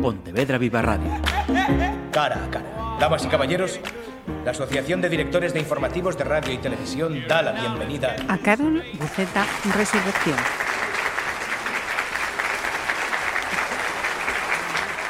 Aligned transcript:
Pontevedra 0.00 0.56
Viva 0.56 0.80
Radio. 0.80 1.10
Cara 2.10 2.44
a 2.44 2.50
cara. 2.50 2.96
Damas 2.98 3.24
y 3.24 3.28
caballeros, 3.28 3.80
la 4.44 4.52
Asociación 4.52 5.00
de 5.00 5.08
Directores 5.08 5.52
de 5.52 5.60
Informativos 5.60 6.16
de 6.16 6.24
Radio 6.24 6.52
y 6.54 6.58
Televisión 6.58 7.22
da 7.28 7.42
la 7.42 7.52
bienvenida 7.52 8.16
a 8.28 8.38
Carol 8.38 8.82
Buceta 8.98 9.46
Resurrección. 9.76 10.38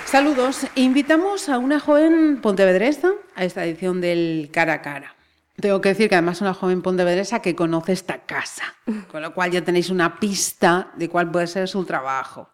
Saludos. 0.07 0.67
Invitamos 0.75 1.49
a 1.49 1.59
una 1.59 1.79
joven 1.79 2.41
pontevedresa 2.43 3.13
a 3.37 3.45
esta 3.45 3.65
edición 3.65 4.01
del 4.01 4.51
Cara 4.53 4.75
a 4.75 4.83
Cara. 4.83 5.15
Tengo 5.61 5.81
que 5.81 5.91
decir 5.91 6.09
que 6.09 6.17
además 6.17 6.39
es 6.39 6.43
una 6.43 6.55
joven 6.55 6.83
pontevedresa 6.83 7.41
que 7.41 7.55
conoce 7.55 7.93
esta 7.93 8.19
casa, 8.19 8.75
con 9.11 9.23
lo 9.23 9.33
cual 9.35 9.53
ya 9.53 9.63
tenéis 9.63 9.91
una 9.91 10.19
pista 10.19 10.91
de 10.97 11.09
cuál 11.09 11.31
puede 11.31 11.47
ser 11.47 11.69
su 11.69 11.85
trabajo. 11.85 12.49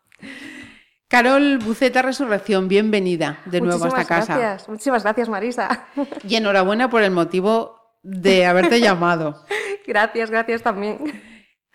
Carol 1.09 1.59
Buceta 1.59 2.03
Resurrección, 2.03 2.67
bienvenida 2.67 3.39
de 3.47 3.61
nuevo 3.61 3.85
a 3.85 3.89
esta 3.89 4.05
casa. 4.05 4.39
Gracias. 4.39 4.69
Muchísimas 4.69 5.05
gracias, 5.05 5.29
Marisa. 5.29 5.87
Y 6.29 6.35
enhorabuena 6.35 6.91
por 6.91 7.03
el 7.03 7.13
motivo 7.13 7.81
de 8.03 8.45
haberte 8.45 8.81
llamado. 8.81 9.45
Gracias, 9.87 10.31
gracias 10.31 10.63
también. 10.63 11.23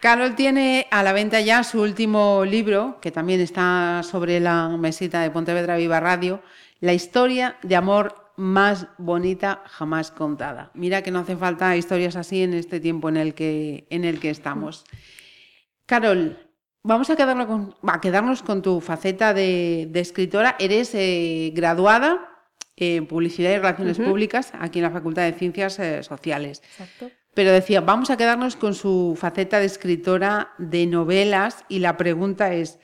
Carol 0.01 0.35
tiene 0.35 0.87
a 0.91 1.01
la 1.01 1.13
venta 1.13 1.39
ya 1.39 1.63
su 1.63 1.81
último 1.81 2.43
libro, 2.43 2.99
que 3.01 3.11
también 3.11 3.39
está 3.39 4.01
sobre 4.03 4.41
la 4.41 4.67
mesita 4.67 5.21
de 5.21 5.31
Pontevedra 5.31 5.77
Viva 5.77 6.01
Radio, 6.01 6.41
La 6.81 6.93
historia 6.93 7.55
de 7.61 7.77
amor 7.77 8.33
más 8.35 8.87
bonita 8.97 9.63
jamás 9.67 10.11
contada. 10.11 10.71
Mira 10.73 11.03
que 11.03 11.11
no 11.11 11.19
hace 11.19 11.37
falta 11.37 11.77
historias 11.77 12.17
así 12.17 12.43
en 12.43 12.53
este 12.53 12.81
tiempo 12.81 13.07
en 13.07 13.15
el 13.15 13.33
que, 13.33 13.87
en 13.91 14.03
el 14.03 14.19
que 14.19 14.29
estamos. 14.31 14.83
Carol, 15.85 16.50
vamos 16.83 17.09
a 17.09 17.15
quedarnos 17.15 17.47
con, 17.47 17.75
a 17.87 18.01
quedarnos 18.01 18.41
con 18.41 18.61
tu 18.61 18.81
faceta 18.81 19.33
de, 19.33 19.89
escritora. 19.93 20.55
Eres 20.59 20.93
eh, 20.93 21.51
graduada 21.53 22.27
en 22.75 23.07
Publicidad 23.07 23.51
y 23.51 23.57
Relaciones 23.57 23.99
Públicas 23.99 24.51
aquí 24.59 24.79
en 24.79 24.83
la 24.83 24.91
Facultad 24.91 25.23
de 25.23 25.33
Ciencias 25.33 25.79
eh, 25.79 26.03
Sociales. 26.03 26.61
Exacto. 26.71 27.11
Pero 27.33 27.51
decía, 27.51 27.81
vamos 27.81 28.09
a 28.09 28.17
quedarnos 28.17 28.55
con 28.55 28.73
su 28.73 29.17
faceta 29.17 29.59
de 29.59 29.65
escritora 29.65 30.51
de 30.57 30.85
novelas 30.85 31.63
y 31.69 31.79
la 31.79 31.95
pregunta 31.95 32.53
es, 32.53 32.79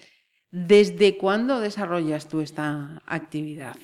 ¿desde 0.52 1.17
cuándo 1.17 1.59
desarrollas 1.59 2.30
tú 2.30 2.39
esta 2.39 3.02
actividad? 3.06 3.76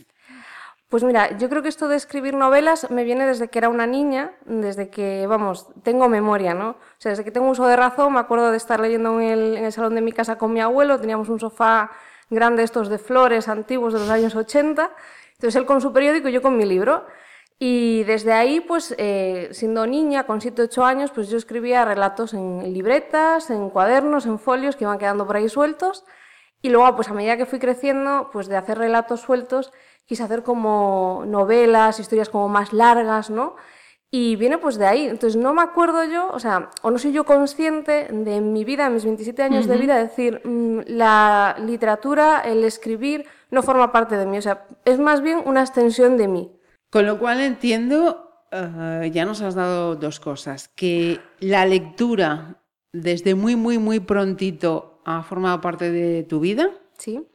Pues 0.94 1.04
mira, 1.04 1.36
yo 1.40 1.50
creo 1.50 1.64
que 1.64 1.70
esto 1.70 1.88
de 1.88 1.96
escribir 1.96 2.36
novelas 2.36 2.92
me 2.92 3.04
viene 3.04 3.26
desde 3.26 3.48
que 3.48 3.58
era 3.58 3.68
una 3.68 3.88
niña, 3.88 4.34
desde 4.46 4.92
que, 4.92 5.26
vamos, 5.26 5.66
tengo 5.82 6.08
memoria, 6.08 6.54
¿no? 6.54 6.70
O 6.70 7.00
sea, 7.00 7.10
desde 7.10 7.24
que 7.24 7.32
tengo 7.32 7.50
uso 7.50 7.66
de 7.66 7.76
razón, 7.76 8.14
me 8.14 8.20
acuerdo 8.20 8.52
de 8.52 8.58
estar 8.58 8.80
leyendo 8.80 9.20
en 9.20 9.58
el, 9.58 9.72
salón 9.72 9.96
de 9.96 10.02
mi 10.02 10.12
casa 10.12 10.38
con 10.38 10.54
mi 10.54 10.62
abuelo, 10.62 11.00
teníamos 11.00 11.30
un 11.30 11.40
sofá 11.40 11.90
grande 12.30 12.62
estos 12.62 12.90
de 12.90 13.00
flores 13.00 13.48
antiguos 13.48 13.94
de 13.94 14.02
los 14.02 14.10
años 14.12 14.36
80, 14.36 14.92
entonces 15.32 15.56
él 15.56 15.66
con 15.66 15.82
su 15.82 15.92
periódico 15.92 16.30
y 16.30 16.32
yo 16.32 16.44
con 16.44 16.58
mi 16.58 16.66
libro. 16.66 17.08
Y 17.58 18.04
desde 18.04 18.34
ahí, 18.34 18.60
pues, 18.60 18.94
eh, 19.00 19.50
siendo 19.52 19.88
niña, 19.88 20.28
con 20.28 20.42
7 20.42 20.62
8 20.62 20.86
años, 20.86 21.10
pues 21.10 21.28
yo 21.28 21.38
escribía 21.40 21.86
relatos 21.86 22.36
en 22.36 22.72
libretas, 22.72 23.50
en 23.50 23.72
cuadernos, 23.72 24.28
en 24.28 24.38
folios 24.38 24.76
que 24.76 24.84
iban 24.84 25.00
quedando 25.00 25.26
por 25.26 25.38
ahí 25.38 25.50
sueltos. 25.50 26.06
Y 26.62 26.70
luego, 26.70 26.96
pues 26.96 27.10
a 27.10 27.14
medida 27.14 27.36
que 27.36 27.46
fui 27.46 27.60
creciendo, 27.60 28.30
pues 28.32 28.48
de 28.48 28.56
hacer 28.56 28.78
relatos 28.78 29.20
sueltos, 29.20 29.74
quise 30.06 30.24
hacer 30.24 30.44
como 30.44 31.24
novelas, 31.26 32.00
historias 32.00 32.30
como 32.30 32.50
más 32.50 32.74
largas, 32.74 33.30
¿no? 33.30 33.56
Y 34.12 34.36
viene 34.36 34.60
pues 34.60 34.78
de 34.78 34.86
ahí. 34.86 35.08
Entonces 35.08 35.42
no 35.42 35.54
me 35.54 35.64
acuerdo 35.64 36.04
yo, 36.04 36.30
o 36.32 36.40
sea, 36.40 36.70
o 36.82 36.92
no 36.92 37.00
soy 37.00 37.14
yo 37.14 37.24
consciente 37.24 38.08
de 38.12 38.42
mi 38.42 38.64
vida, 38.64 38.90
mis 38.90 39.06
27 39.06 39.42
años 39.42 39.68
de 39.68 39.78
vida, 39.78 39.98
decir, 39.98 40.42
mm, 40.44 40.82
la 40.86 41.56
literatura, 41.66 42.42
el 42.42 42.64
escribir, 42.64 43.26
no 43.50 43.64
forma 43.64 43.92
parte 43.92 44.16
de 44.18 44.28
mí. 44.28 44.38
O 44.38 44.42
sea, 44.42 44.68
es 44.86 45.00
más 45.00 45.22
bien 45.22 45.42
una 45.46 45.62
extensión 45.62 46.18
de 46.18 46.28
mí. 46.28 46.52
Con 46.92 47.08
lo 47.08 47.18
cual 47.18 47.42
entiendo, 47.42 48.46
eh, 48.52 49.10
ya 49.12 49.26
nos 49.26 49.42
has 49.42 49.56
dado 49.56 49.96
dos 49.96 50.20
cosas, 50.20 50.68
que 50.76 51.20
la 51.40 51.66
lectura 51.66 52.62
desde 52.92 53.34
muy, 53.34 53.56
muy, 53.56 53.80
muy 53.80 54.00
prontito 54.00 55.02
ha 55.06 55.24
formado 55.24 55.60
parte 55.60 55.90
de 55.90 56.22
tu 56.22 56.40
vida. 56.40 56.70
Sí 57.00 57.26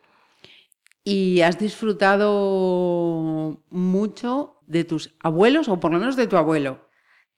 y 1.08 1.40
has 1.40 1.58
disfrutado 1.58 3.62
mucho 3.70 4.60
de 4.66 4.84
tus 4.84 5.14
abuelos 5.22 5.68
o 5.68 5.80
por 5.80 5.90
lo 5.90 5.98
menos 5.98 6.16
de 6.16 6.26
tu 6.26 6.36
abuelo. 6.36 6.80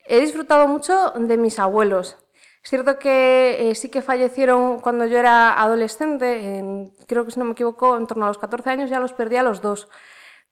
He 0.07 0.21
disfrutado 0.21 0.67
mucho 0.67 1.13
de 1.13 1.37
mis 1.37 1.61
abuelos. 1.61 2.19
Es 2.65 2.71
cierto 2.71 2.99
que 2.99 3.71
eh, 3.71 3.75
sí 3.77 3.89
que 3.89 4.03
fallecieron 4.03 4.81
cuando 4.81 5.07
yo 5.07 5.19
era 5.19 5.63
adolescente, 5.63 6.91
creo 7.07 7.25
que 7.25 7.31
si 7.31 7.39
no 7.39 7.45
me 7.45 7.53
equivoco, 7.53 7.97
en 7.97 8.09
torno 8.09 8.25
a 8.25 8.29
los 8.29 8.39
14 8.39 8.71
años 8.71 8.91
ya 8.91 8.99
los 8.99 9.13
perdí 9.13 9.37
a 9.37 9.45
los 9.45 9.63
dos. 9.63 9.89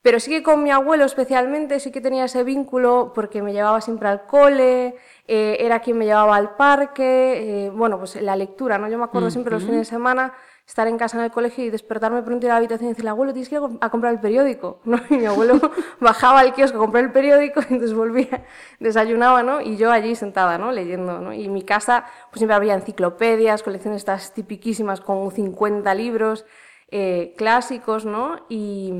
Pero 0.01 0.21
sí 0.21 0.31
que 0.31 0.41
con 0.41 0.63
mi 0.63 0.71
abuelo 0.71 1.03
especialmente 1.03 1.81
sí 1.81 1.91
que 1.91 1.99
tenía 1.99 2.23
ese 2.23 2.45
vínculo 2.45 3.11
porque 3.13 3.41
me 3.41 3.51
llevaba 3.51 3.81
siempre 3.81 4.07
al 4.07 4.27
cole, 4.27 4.95
eh, 5.27 5.57
era 5.59 5.81
quien 5.81 5.97
me 5.97 6.05
llevaba 6.05 6.37
al 6.37 6.55
parque, 6.55 7.65
eh, 7.65 7.69
bueno, 7.69 7.99
pues 7.99 8.15
la 8.21 8.37
lectura, 8.37 8.77
¿no? 8.77 8.87
Yo 8.87 8.97
me 8.97 9.03
acuerdo 9.03 9.29
siempre 9.29 9.53
los 9.53 9.63
fines 9.63 9.79
de 9.79 9.85
semana 9.85 10.33
estar 10.69 10.87
en 10.87 10.99
casa 10.99 11.17
en 11.17 11.23
el 11.23 11.31
colegio 11.31 11.65
y 11.65 11.71
despertarme 11.71 12.21
pronto 12.21 12.45
ir 12.45 12.51
a 12.51 12.53
la 12.53 12.57
habitación 12.59 12.89
y 12.89 12.91
decirle, 12.91 13.09
abuelo, 13.09 13.33
tienes 13.33 13.49
que 13.49 13.55
ir 13.55 13.61
a 13.81 13.89
comprar 13.89 14.13
el 14.13 14.19
periódico. 14.19 14.81
¿no? 14.85 14.99
Y 15.09 15.17
mi 15.17 15.25
abuelo 15.25 15.59
bajaba 15.99 16.41
al 16.41 16.53
kiosco 16.53 16.77
a 16.77 16.81
comprar 16.81 17.05
el 17.05 17.11
periódico 17.11 17.59
y 17.61 17.73
entonces 17.73 17.95
volvía, 17.95 18.45
desayunaba, 18.79 19.41
¿no? 19.41 19.61
Y 19.61 19.77
yo 19.77 19.91
allí 19.91 20.15
sentada, 20.15 20.59
¿no? 20.59 20.71
Leyendo, 20.71 21.21
¿no? 21.21 21.33
Y 21.33 21.45
en 21.45 21.53
mi 21.53 21.63
casa 21.63 22.05
pues 22.29 22.39
siempre 22.39 22.55
había 22.55 22.75
enciclopedias, 22.75 23.63
colecciones 23.63 24.01
estas 24.01 24.31
tipiquísimas 24.35 25.01
con 25.01 25.31
50 25.31 25.91
libros 25.95 26.45
eh, 26.91 27.33
clásicos, 27.35 28.05
¿no? 28.05 28.45
Y, 28.47 28.93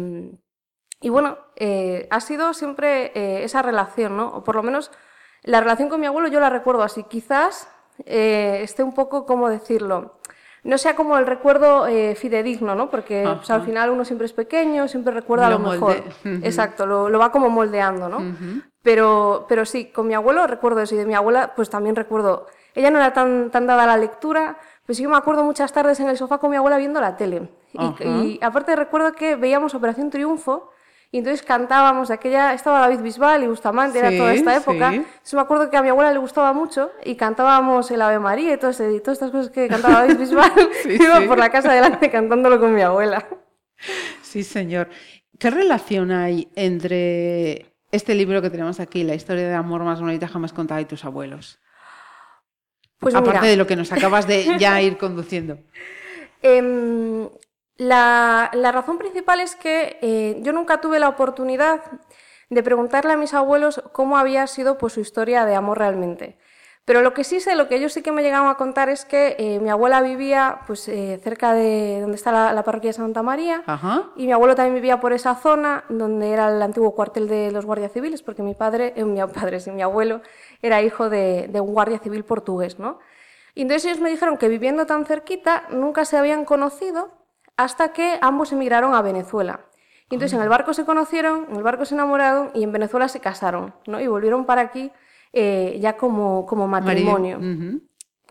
y 1.02 1.10
bueno, 1.10 1.38
eh, 1.56 2.08
ha 2.10 2.20
sido 2.20 2.56
siempre 2.56 3.12
eh, 3.14 3.44
esa 3.44 3.62
relación, 3.62 4.18
¿no? 4.18 4.30
O 4.30 4.44
por 4.44 4.56
lo 4.56 4.64
menos 4.64 4.92
la 5.44 5.62
relación 5.62 5.88
con 5.88 6.02
mi 6.02 6.08
abuelo 6.08 6.30
yo 6.30 6.40
la 6.40 6.50
recuerdo 6.50 6.82
así. 6.82 7.04
Quizás 7.04 7.70
esté 8.06 8.82
un 8.82 8.94
poco, 8.94 9.26
¿cómo 9.26 9.50
decirlo? 9.50 10.19
No 10.64 10.78
sea 10.78 10.96
como 10.96 11.18
el 11.18 11.26
recuerdo 11.26 11.88
eh, 11.88 12.16
fidedigno, 12.16 12.76
¿no? 12.76 12.90
Porque 12.90 13.26
al 13.26 13.62
final 13.64 13.90
uno 13.90 14.06
siempre 14.06 14.26
es 14.26 14.34
pequeño, 14.34 14.88
siempre 14.88 15.14
recuerda 15.14 15.50
lo, 15.50 15.60
mejor. 15.60 16.04
Exacto, 16.44 16.86
lo, 16.86 17.20
va 17.20 17.32
como 17.32 17.50
moldeando, 17.50 18.10
¿no? 18.10 18.20
pero, 18.82 19.46
pero 19.48 19.66
sí, 19.66 19.86
con 19.86 20.08
mi 20.08 20.14
abuelo 20.14 20.48
recuerdo 20.48 20.82
eso 20.82 20.96
y 20.96 20.98
de 20.98 21.06
mi 21.06 21.14
abuela 21.14 21.54
pues 21.56 21.70
también 21.70 21.96
recuerdo, 21.96 22.48
ella 22.76 22.90
no 22.92 22.98
era 22.98 23.14
tan, 23.14 23.52
tan 23.52 23.68
dada 23.68 23.84
a 23.84 23.88
la 23.88 23.98
lectura, 23.98 24.58
pero 24.86 24.96
sí 24.96 25.04
que 25.04 25.10
me 25.10 25.18
acuerdo 25.18 25.44
muchas 25.44 25.72
tardes 25.74 26.00
en 26.00 26.10
el 26.10 26.18
sofá 26.18 26.38
con 26.38 26.52
mi 26.52 26.58
abuela 26.58 26.78
viendo 26.78 27.02
la 27.02 27.18
tele. 27.18 27.50
Y, 27.74 28.04
y 28.04 28.40
aparte 28.42 28.76
recuerdo 28.76 29.14
que 29.14 29.36
veíamos 29.36 29.76
Operación 29.76 30.10
Triunfo 30.10 30.72
y 31.12 31.18
entonces 31.18 31.44
cantábamos, 31.44 32.12
aquella, 32.12 32.54
estaba 32.54 32.82
David 32.82 33.00
Bisbal 33.00 33.44
y 33.44 33.48
Bustamante, 33.48 33.98
era 33.98 34.16
toda 34.16 34.32
esta 34.32 34.56
época. 34.56 34.92
Sí. 35.24 35.36
me 35.36 35.42
acuerdo 35.42 35.72
que 35.72 35.78
a 35.78 35.82
mi 35.82 35.90
abuela 35.90 36.12
le 36.12 36.20
gustaba 36.20 36.54
mucho 36.54 36.92
y 37.04 37.16
cantábamos 37.16 37.90
el 37.90 38.02
Ave 38.04 38.20
María 38.20 38.54
y, 38.54 38.58
todo 38.58 38.72
y 38.72 39.00
todas 39.00 39.18
estas 39.18 39.32
cosas 39.32 39.50
que 39.50 39.68
cantaba 39.68 40.02
David 40.02 40.18
Bisbal. 40.20 40.52
Iba 40.88 41.22
por 41.28 41.40
la 41.40 41.50
casa 41.50 41.72
adelante 41.72 42.12
cantándolo 42.12 42.60
con 42.60 42.76
mi 42.76 42.82
abuela. 42.82 43.28
Sí, 44.22 44.44
señor. 44.44 44.90
¿Qué 45.40 45.50
relación 45.50 46.12
hay 46.12 46.48
entre 46.56 47.74
este 47.92 48.14
libro 48.14 48.42
que 48.44 48.52
tenemos 48.52 48.80
aquí, 48.80 49.04
La 49.04 49.16
historia 49.16 49.48
de 49.48 49.56
amor 49.56 49.84
más 49.84 50.00
bonita 50.02 50.28
jamás 50.28 50.54
contada, 50.54 50.80
y 50.82 50.86
tus 50.86 51.06
abuelos? 51.06 51.60
Pues 53.00 53.16
Aparte 53.16 53.48
de 53.48 53.56
lo 53.56 53.66
que 53.66 53.76
nos 53.76 53.92
acabas 53.92 54.28
de 54.28 54.46
ya 54.60 54.80
ir 54.82 54.98
conduciendo. 54.98 55.58
Eh, 56.42 57.28
la, 57.80 58.72
razón 58.74 58.98
principal 58.98 59.40
es 59.40 59.56
que 59.56 59.98
eh, 60.02 60.38
yo 60.42 60.52
nunca 60.52 60.82
tuve 60.82 61.00
la 61.00 61.08
oportunidad 61.08 61.82
de 62.50 62.62
preguntarle 62.62 63.14
a 63.14 63.18
mis 63.18 63.34
abuelos 63.34 63.82
cómo 63.94 64.18
había 64.18 64.46
sido 64.48 64.78
pues, 64.78 64.94
su 64.94 65.00
historia 65.00 65.46
de 65.46 65.56
amor 65.56 65.78
realmente. 65.80 66.38
Pero 66.84 67.02
lo 67.02 67.14
que 67.14 67.24
sí 67.24 67.40
sé, 67.40 67.56
lo 67.56 67.70
que 67.70 67.76
ellos 67.76 67.94
sí 67.94 68.02
que 68.02 68.12
me 68.12 68.22
llegaron 68.22 68.50
a 68.50 68.56
contar 68.56 68.90
es 68.90 69.06
que 69.06 69.36
eh, 69.40 69.60
mi 69.62 69.70
abuela 69.70 70.02
vivía 70.02 70.60
pues, 70.68 70.90
eh, 70.90 71.22
cerca 71.24 71.54
de 71.54 72.02
donde 72.02 72.18
está 72.18 72.52
la, 72.54 72.64
parroquia 72.64 72.90
de 72.90 72.94
Santa 72.94 73.24
María 73.24 73.64
y 74.18 74.26
mi 74.26 74.34
abuelo 74.34 74.56
también 74.56 74.76
vivía 74.76 75.00
por 75.00 75.14
esa 75.14 75.36
zona 75.36 75.86
donde 75.88 76.32
era 76.32 76.50
el 76.50 76.62
antiguo 76.62 76.96
cuartel 76.96 77.30
de 77.30 77.52
los 77.52 77.66
guardias 77.66 77.94
civiles, 77.94 78.24
porque 78.24 78.44
mi 78.44 78.56
padre, 78.56 78.94
mi 79.06 79.20
padre, 79.34 79.62
sí, 79.62 79.72
mi 79.72 79.84
abuelo 79.84 80.22
era 80.62 80.82
hijo 80.82 81.10
de, 81.10 81.48
de, 81.48 81.62
un 81.62 81.72
guardia 81.74 82.00
civil 82.00 82.26
portugués. 82.26 82.78
¿no? 82.78 83.00
Y 83.56 83.62
entonces 83.62 83.86
ellos 83.86 84.02
me 84.02 84.10
dijeron 84.10 84.38
que 84.38 84.50
viviendo 84.50 84.86
tan 84.86 85.06
cerquita 85.06 85.64
nunca 85.70 86.04
se 86.04 86.18
habían 86.18 86.44
conocido 86.44 87.19
hasta 87.60 87.92
que 87.92 88.18
ambos 88.22 88.54
emigraron 88.54 88.96
a 88.96 89.02
Venezuela. 89.02 89.60
Y 90.10 90.16
entonces 90.16 90.34
en 90.34 90.42
el 90.42 90.48
barco 90.48 90.74
se 90.74 90.86
conocieron, 90.86 91.46
en 91.50 91.58
el 91.58 91.62
barco 91.62 91.84
se 91.84 91.94
enamoraron 91.94 92.52
y 92.54 92.64
en 92.64 92.72
Venezuela 92.72 93.10
se 93.10 93.20
casaron, 93.20 93.74
¿no? 93.86 94.00
Y 94.00 94.08
volvieron 94.08 94.46
para 94.46 94.62
aquí 94.62 94.94
eh, 95.34 95.78
ya 95.82 95.98
como, 95.98 96.46
como 96.46 96.70
matrimonio. 96.70 97.38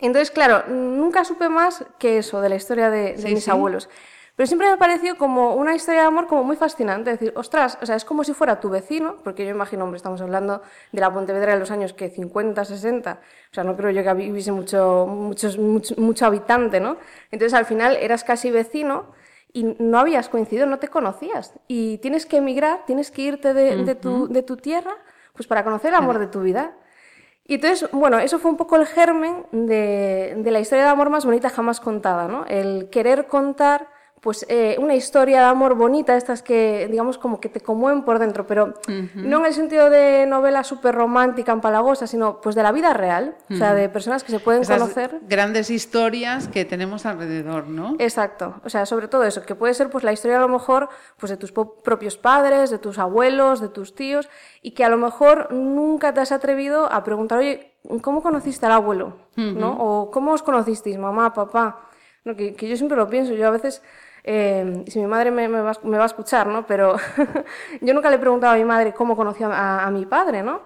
Entonces, 0.01 0.31
claro, 0.31 0.65
nunca 0.69 1.27
supe 1.27 1.51
más 1.51 1.85
que 1.99 2.17
eso 2.17 2.41
de 2.41 2.49
la 2.49 2.57
historia 2.57 2.89
de, 2.89 3.17
mis 3.23 3.47
abuelos. 3.51 3.91
Pero 4.35 4.47
siempre 4.47 4.71
me 4.71 4.79
pareció 4.79 5.19
como 5.19 5.57
una 5.57 5.75
historia 5.75 6.03
de 6.03 6.07
amor 6.07 6.27
como 6.27 6.43
muy 6.43 6.57
fascinante. 6.57 7.11
Decir, 7.11 7.35
ostras, 7.37 7.77
o 7.83 7.87
sea, 7.87 7.97
es 7.97 8.07
como 8.07 8.25
si 8.25 8.33
fuera 8.33 8.61
tu 8.61 8.71
vecino, 8.71 9.17
porque 9.25 9.45
yo 9.45 9.51
imagino, 9.51 9.85
hombre, 9.85 9.99
estamos 9.99 10.23
hablando 10.23 10.63
de 10.91 11.01
la 11.03 11.13
Pontevedra 11.13 11.53
de 11.53 11.59
los 11.59 11.71
años 11.71 11.93
que 11.93 12.09
50, 12.09 12.65
60. 12.65 13.21
O 13.51 13.55
sea, 13.55 13.63
no 13.63 13.77
creo 13.77 13.91
yo 13.91 14.03
que 14.03 14.15
viviese 14.15 14.53
mucho, 14.53 15.07
mucho, 15.07 15.51
mucho 15.99 16.25
habitante, 16.25 16.81
¿no? 16.81 16.97
Entonces, 17.31 17.53
al 17.53 17.67
final, 17.67 17.99
eras 18.01 18.25
casi 18.25 18.51
vecino 18.51 19.18
y 19.53 19.75
no 19.79 19.99
habías 19.99 20.29
coincidido, 20.29 20.67
no 20.67 20.79
te 20.79 20.89
conocías. 20.89 21.55
Y 21.67 21.99
tienes 21.99 22.27
que 22.27 22.37
emigrar, 22.37 22.85
tienes 22.87 23.11
que 23.11 23.23
irte 23.23 23.55
de, 23.55 23.95
tu, 23.95 24.29
de 24.29 24.43
tu 24.43 24.57
tierra 24.57 24.97
pues 25.35 25.47
para 25.47 25.65
conocer 25.65 25.91
el 25.91 25.97
amor 25.97 26.19
de 26.19 26.27
tu 26.27 26.43
vida. 26.43 26.77
Y 27.45 27.55
entonces, 27.55 27.89
bueno, 27.93 28.19
eso 28.19 28.39
fue 28.39 28.51
un 28.51 28.57
poco 28.57 28.77
el 28.77 28.87
germen 28.87 29.47
de, 29.53 30.35
de, 30.37 30.51
la 30.51 30.61
historia 30.61 30.85
de 30.85 30.91
amor 30.91 31.09
más 31.11 31.25
bonita 31.25 31.49
jamás 31.49 31.81
contada, 31.81 32.29
¿no? 32.29 32.45
El 32.47 32.91
querer 32.91 33.27
contar 33.27 33.89
pues 34.29 34.45
eh, 34.51 34.77
una 34.79 34.95
historia 34.95 35.41
de 35.41 35.47
amor 35.47 35.75
bonita, 35.75 36.15
estas 36.15 36.43
que 36.43 36.87
digamos 36.91 37.17
como 37.17 37.41
que 37.41 37.49
te 37.49 37.63
conmueven 37.63 38.03
por 38.03 38.19
dentro, 38.19 38.47
pero 38.47 38.75
no 39.15 39.39
en 39.39 39.47
el 39.47 39.55
sentido 39.55 39.89
de 39.89 40.27
novela 40.27 40.65
súper 40.65 40.95
romántica, 40.95 41.51
empalagosa, 41.53 42.07
sino 42.07 42.39
pues 42.43 42.55
de 42.55 42.63
la 42.63 42.71
vida 42.71 42.93
real, 42.93 43.39
o 43.49 43.55
sea, 43.55 43.73
de 43.73 43.89
personas 43.89 44.25
que 44.25 44.31
se 44.31 44.39
pueden 44.39 44.65
conocer. 44.65 45.19
Grandes 45.27 45.71
historias 45.71 46.47
que 46.47 46.67
tenemos 46.67 47.07
alrededor, 47.07 47.69
¿no? 47.69 47.97
Exacto, 47.99 48.61
o 48.63 48.69
sea, 48.69 48.85
sobre 48.85 49.09
todo 49.09 49.25
eso, 49.25 49.41
que 49.47 49.55
puede 49.55 49.73
ser 49.73 49.89
pues 49.89 50.05
la 50.05 50.13
historia 50.13 50.37
a 50.37 50.41
lo 50.41 50.49
mejor 50.49 50.91
pues 51.17 51.31
de 51.31 51.39
tus 51.39 51.51
propios 51.51 52.19
padres, 52.19 52.69
de 52.69 52.77
tus 52.77 52.99
abuelos, 52.99 53.63
de 53.63 53.71
tus 53.71 53.95
tíos, 53.95 54.29
y 54.61 54.73
que 54.73 54.85
a 54.85 54.91
lo 54.91 54.99
mejor 54.99 55.51
nunca 55.55 56.13
te 56.13 56.21
has 56.21 56.33
atrevido 56.33 56.93
a 56.93 57.03
preguntar, 57.03 57.39
oye, 57.39 57.73
¿cómo 58.03 58.23
conociste 58.23 58.67
al 58.67 58.73
abuelo? 58.73 59.17
¿no? 59.37 59.73
O 59.79 60.11
¿cómo 60.11 60.33
os 60.33 60.43
conocisteis, 60.43 60.99
mamá, 60.99 61.33
papá? 61.33 61.81
No, 62.27 62.37
que, 62.37 62.53
que 62.55 62.69
yo 62.69 62.77
siempre 62.77 62.99
lo 62.99 63.09
pienso, 63.09 63.33
yo 63.33 63.47
a 63.47 63.51
veces 63.51 63.81
eh, 64.25 64.85
si 64.87 64.99
mi 64.99 65.07
madre 65.07 65.31
me, 65.31 65.49
va, 65.49 65.71
a 65.71 66.07
escuchar, 66.07 66.47
¿no? 66.47 66.67
Pero 66.67 66.97
yo 67.81 67.95
nunca 67.95 68.11
le 68.11 68.17
he 68.17 68.19
preguntado 68.19 68.55
a 68.55 68.57
mi 68.57 68.65
madre 68.65 68.93
cómo 68.93 69.17
conoció 69.17 69.49
a, 69.53 69.91
mi 69.91 70.07
padre, 70.07 70.43
¿no? 70.43 70.63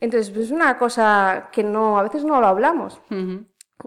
Entonces, 0.00 0.30
pues, 0.30 0.46
es 0.46 0.50
una 0.50 0.78
cosa 0.78 1.48
que 1.52 1.62
no, 1.62 1.98
a 1.98 2.02
veces 2.02 2.24
no 2.24 2.40
lo 2.40 2.46
hablamos. 2.46 3.00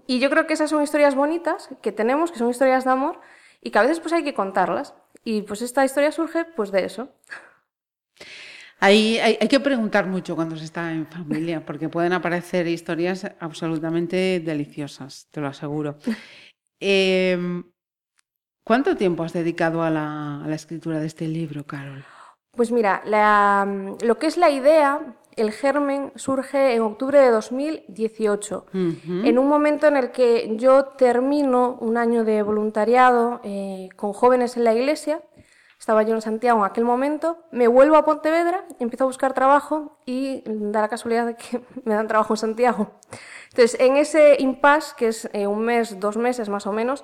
Y 0.07 0.19
yo 0.19 0.29
creo 0.29 0.47
que 0.47 0.53
esas 0.53 0.69
son 0.69 0.83
historias 0.83 1.15
bonitas 1.15 1.69
que 1.81 1.91
tenemos, 1.91 2.31
que 2.31 2.39
son 2.39 2.49
historias 2.49 2.83
de 2.83 2.91
amor, 2.91 3.19
y 3.61 3.71
que 3.71 3.79
a 3.79 3.83
veces 3.83 3.99
pues 3.99 4.13
hay 4.13 4.23
que 4.23 4.33
contarlas. 4.33 4.93
Y 5.23 5.43
pues 5.43 5.61
esta 5.61 5.85
historia 5.85 6.11
surge 6.11 6.45
pues 6.45 6.71
de 6.71 6.85
eso. 6.85 7.09
Hay, 8.79 9.17
hay, 9.19 9.47
que 9.47 9.61
preguntar 9.61 10.07
mucho 10.07 10.35
cuando 10.35 10.57
se 10.57 10.65
está 10.65 10.91
en 10.91 11.07
familia, 11.07 11.65
porque 11.65 11.87
pueden 11.87 12.11
aparecer 12.11 12.67
historias 12.67 13.25
absolutamente 13.39 14.41
deliciosas, 14.43 15.29
te 15.31 15.41
lo 15.41 15.47
aseguro. 15.47 15.97
Eh, 16.85 17.63
¿Cuánto 18.63 18.95
tiempo 18.95 19.23
has 19.23 19.33
dedicado 19.33 19.83
a 19.83 19.89
la, 19.89 20.45
escritura 20.53 20.99
de 20.99 21.07
este 21.07 21.27
libro, 21.27 21.65
Carol? 21.65 22.05
Pues 22.51 22.71
mira, 22.71 23.01
lo 24.01 24.19
que 24.19 24.27
es 24.27 24.37
la 24.37 24.49
idea, 24.51 25.01
el 25.35 25.51
germen, 25.51 26.13
surge 26.15 26.75
en 26.75 26.81
octubre 26.81 27.19
de 27.19 27.29
2018, 27.31 28.67
en 28.73 29.39
un 29.39 29.47
momento 29.49 29.87
en 29.87 29.97
el 29.97 30.11
que 30.11 30.55
yo 30.55 30.85
termino 30.85 31.77
un 31.81 31.97
año 31.97 32.23
de 32.23 32.41
voluntariado 32.41 33.41
eh, 33.43 33.89
con 33.97 34.13
jóvenes 34.13 34.55
en 34.55 34.63
la 34.63 34.73
iglesia, 34.73 35.21
estaba 35.77 36.03
yo 36.03 36.15
en 36.15 36.21
Santiago 36.21 36.59
en 36.59 36.65
aquel 36.65 36.85
momento, 36.85 37.43
me 37.51 37.67
vuelvo 37.67 37.97
a 37.97 38.05
Pontevedra, 38.05 38.63
empiezo 38.79 39.03
a 39.03 39.07
buscar 39.07 39.33
trabajo 39.33 39.99
y 40.05 40.41
da 40.45 40.79
la 40.79 40.87
casualidad 40.87 41.25
de 41.25 41.35
que 41.35 41.61
me 41.83 41.95
dan 41.95 42.07
trabajo 42.07 42.33
en 42.33 42.37
Santiago. 42.37 42.91
Entonces, 43.49 43.77
en 43.81 43.97
ese 43.97 44.37
impasse, 44.39 44.93
que 44.95 45.07
es 45.09 45.29
eh, 45.33 45.47
un 45.47 45.65
mes, 45.65 45.99
dos 45.99 46.15
meses 46.15 46.47
más 46.47 46.67
o 46.67 46.71
menos, 46.71 47.03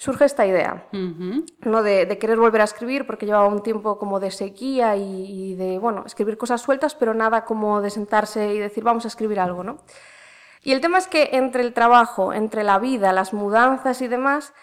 surge 0.00 0.24
esta 0.24 0.46
idea, 0.46 0.86
¿no? 0.92 1.82
De, 1.82 2.16
querer 2.18 2.38
volver 2.38 2.62
a 2.62 2.64
escribir, 2.64 3.06
porque 3.06 3.26
llevaba 3.26 3.48
un 3.48 3.62
tiempo 3.62 3.98
como 3.98 4.18
de 4.18 4.30
sequía 4.30 4.96
y, 4.96 5.54
de, 5.56 5.78
bueno, 5.78 6.04
escribir 6.06 6.38
cosas 6.38 6.62
sueltas, 6.62 6.94
pero 6.94 7.12
nada 7.12 7.44
como 7.44 7.82
de 7.82 7.90
sentarse 7.90 8.54
y 8.54 8.58
decir, 8.58 8.82
vamos 8.82 9.04
a 9.04 9.08
escribir 9.08 9.38
algo, 9.38 9.62
¿no? 9.62 9.76
Y 10.62 10.72
el 10.72 10.80
tema 10.80 10.96
es 10.96 11.06
que 11.06 11.28
entre 11.32 11.62
el 11.62 11.74
trabajo, 11.74 12.32
entre 12.32 12.64
la 12.64 12.78
vida, 12.78 13.12
las 13.12 13.34
mudanzas 13.34 14.00
y 14.00 14.08
demás, 14.08 14.54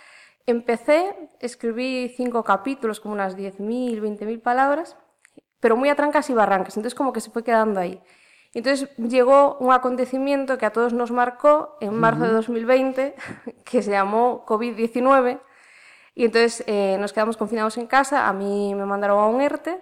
empecé, 0.47 1.29
escribí 1.39 2.11
cinco 2.17 2.43
capítulos, 2.43 2.99
como 2.99 3.13
unas 3.13 3.37
10.000, 3.37 4.01
20.000 4.01 4.41
palabras, 4.41 4.97
pero 5.59 5.77
muy 5.77 5.89
a 5.89 5.95
trancas 5.95 6.31
y 6.31 6.33
barrancas, 6.33 6.77
entonces 6.77 6.95
como 6.95 7.13
que 7.13 7.21
se 7.21 7.29
fue 7.29 7.43
quedando 7.43 7.79
ahí. 7.79 8.01
Entonces 8.53 8.89
llegó 8.97 9.57
un 9.59 9.71
acontecimiento 9.71 10.57
que 10.57 10.65
a 10.65 10.71
todos 10.71 10.93
nos 10.93 11.11
marcó 11.11 11.77
en 11.81 11.93
marzo 11.93 12.23
de 12.23 12.31
2020, 12.31 13.15
que 13.63 13.81
se 13.81 13.91
llamó 13.91 14.45
COVID-19, 14.45 15.39
y 16.15 16.25
entonces 16.25 16.63
eh, 16.67 16.97
nos 16.99 17.13
quedamos 17.13 17.37
confinados 17.37 17.77
en 17.77 17.87
casa, 17.87 18.27
a 18.27 18.33
mí 18.33 18.73
me 18.73 18.85
mandaron 18.85 19.19
a 19.19 19.27
un 19.27 19.41
ERTE, 19.41 19.79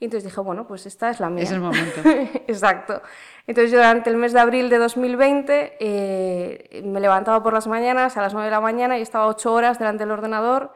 y 0.00 0.04
entonces 0.04 0.30
dije, 0.30 0.40
bueno, 0.40 0.66
pues 0.66 0.86
esta 0.86 1.10
es 1.10 1.18
la 1.18 1.28
mía. 1.28 1.42
Es 1.42 1.50
el 1.50 1.60
momento. 1.60 2.00
Exacto. 2.46 3.02
Entonces 3.48 3.72
yo 3.72 3.78
durante 3.78 4.10
el 4.10 4.16
mes 4.16 4.32
de 4.32 4.38
abril 4.38 4.68
de 4.70 4.78
2020 4.78 5.76
eh, 5.80 6.82
me 6.84 7.00
levantaba 7.00 7.42
por 7.42 7.52
las 7.52 7.66
mañanas 7.66 8.16
a 8.16 8.22
las 8.22 8.32
9 8.32 8.44
de 8.44 8.50
la 8.52 8.60
mañana 8.60 8.96
y 8.96 9.02
estaba 9.02 9.26
8 9.26 9.52
horas 9.52 9.78
delante 9.80 10.04
del 10.04 10.12
ordenador 10.12 10.72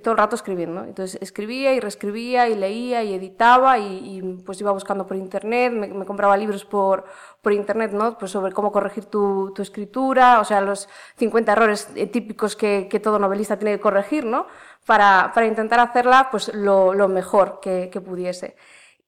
todo 0.00 0.12
el 0.12 0.18
rato 0.18 0.36
escribiendo. 0.36 0.84
Entonces 0.84 1.20
escribía 1.20 1.74
y 1.74 1.80
reescribía 1.80 2.48
y 2.48 2.54
leía 2.54 3.02
y 3.02 3.14
editaba 3.14 3.78
y, 3.78 4.40
pues 4.44 4.60
iba 4.60 4.72
buscando 4.72 5.06
por 5.06 5.16
internet, 5.16 5.72
me, 5.72 6.04
compraba 6.04 6.36
libros 6.36 6.64
por, 6.64 7.04
por, 7.42 7.52
internet, 7.52 7.92
¿no? 7.92 8.18
Pues 8.18 8.32
sobre 8.32 8.52
cómo 8.52 8.72
corregir 8.72 9.06
tu, 9.06 9.52
tu, 9.54 9.62
escritura, 9.62 10.40
o 10.40 10.44
sea, 10.44 10.60
los 10.60 10.88
50 11.16 11.52
errores 11.52 11.88
eh, 11.94 12.06
típicos 12.06 12.56
que, 12.56 12.88
que, 12.90 13.00
todo 13.00 13.18
novelista 13.18 13.58
tiene 13.58 13.76
que 13.76 13.80
corregir, 13.80 14.24
¿no? 14.24 14.46
Para, 14.86 15.30
para 15.34 15.46
intentar 15.46 15.80
hacerla 15.80 16.28
pues 16.30 16.52
lo, 16.54 16.94
lo 16.94 17.08
mejor 17.08 17.60
que, 17.60 17.88
que, 17.90 18.00
pudiese. 18.00 18.56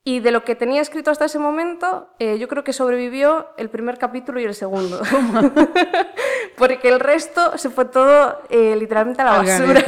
Y 0.04 0.20
de 0.20 0.30
lo 0.30 0.44
que 0.44 0.54
tenía 0.54 0.80
escrito 0.80 1.10
hasta 1.10 1.24
ese 1.24 1.40
momento, 1.40 2.10
eh, 2.20 2.38
yo 2.38 2.46
creo 2.46 2.62
que 2.62 2.72
sobrevivió 2.72 3.48
el 3.56 3.70
primer 3.70 3.98
capítulo 3.98 4.38
y 4.38 4.44
el 4.44 4.54
segundo. 4.54 5.00
Porque 6.56 6.88
el 6.88 7.00
resto 7.00 7.58
se 7.58 7.70
fue 7.70 7.86
todo 7.86 8.40
eh, 8.48 8.76
literalmente 8.76 9.22
a 9.22 9.24
la 9.24 9.38
basura. 9.38 9.84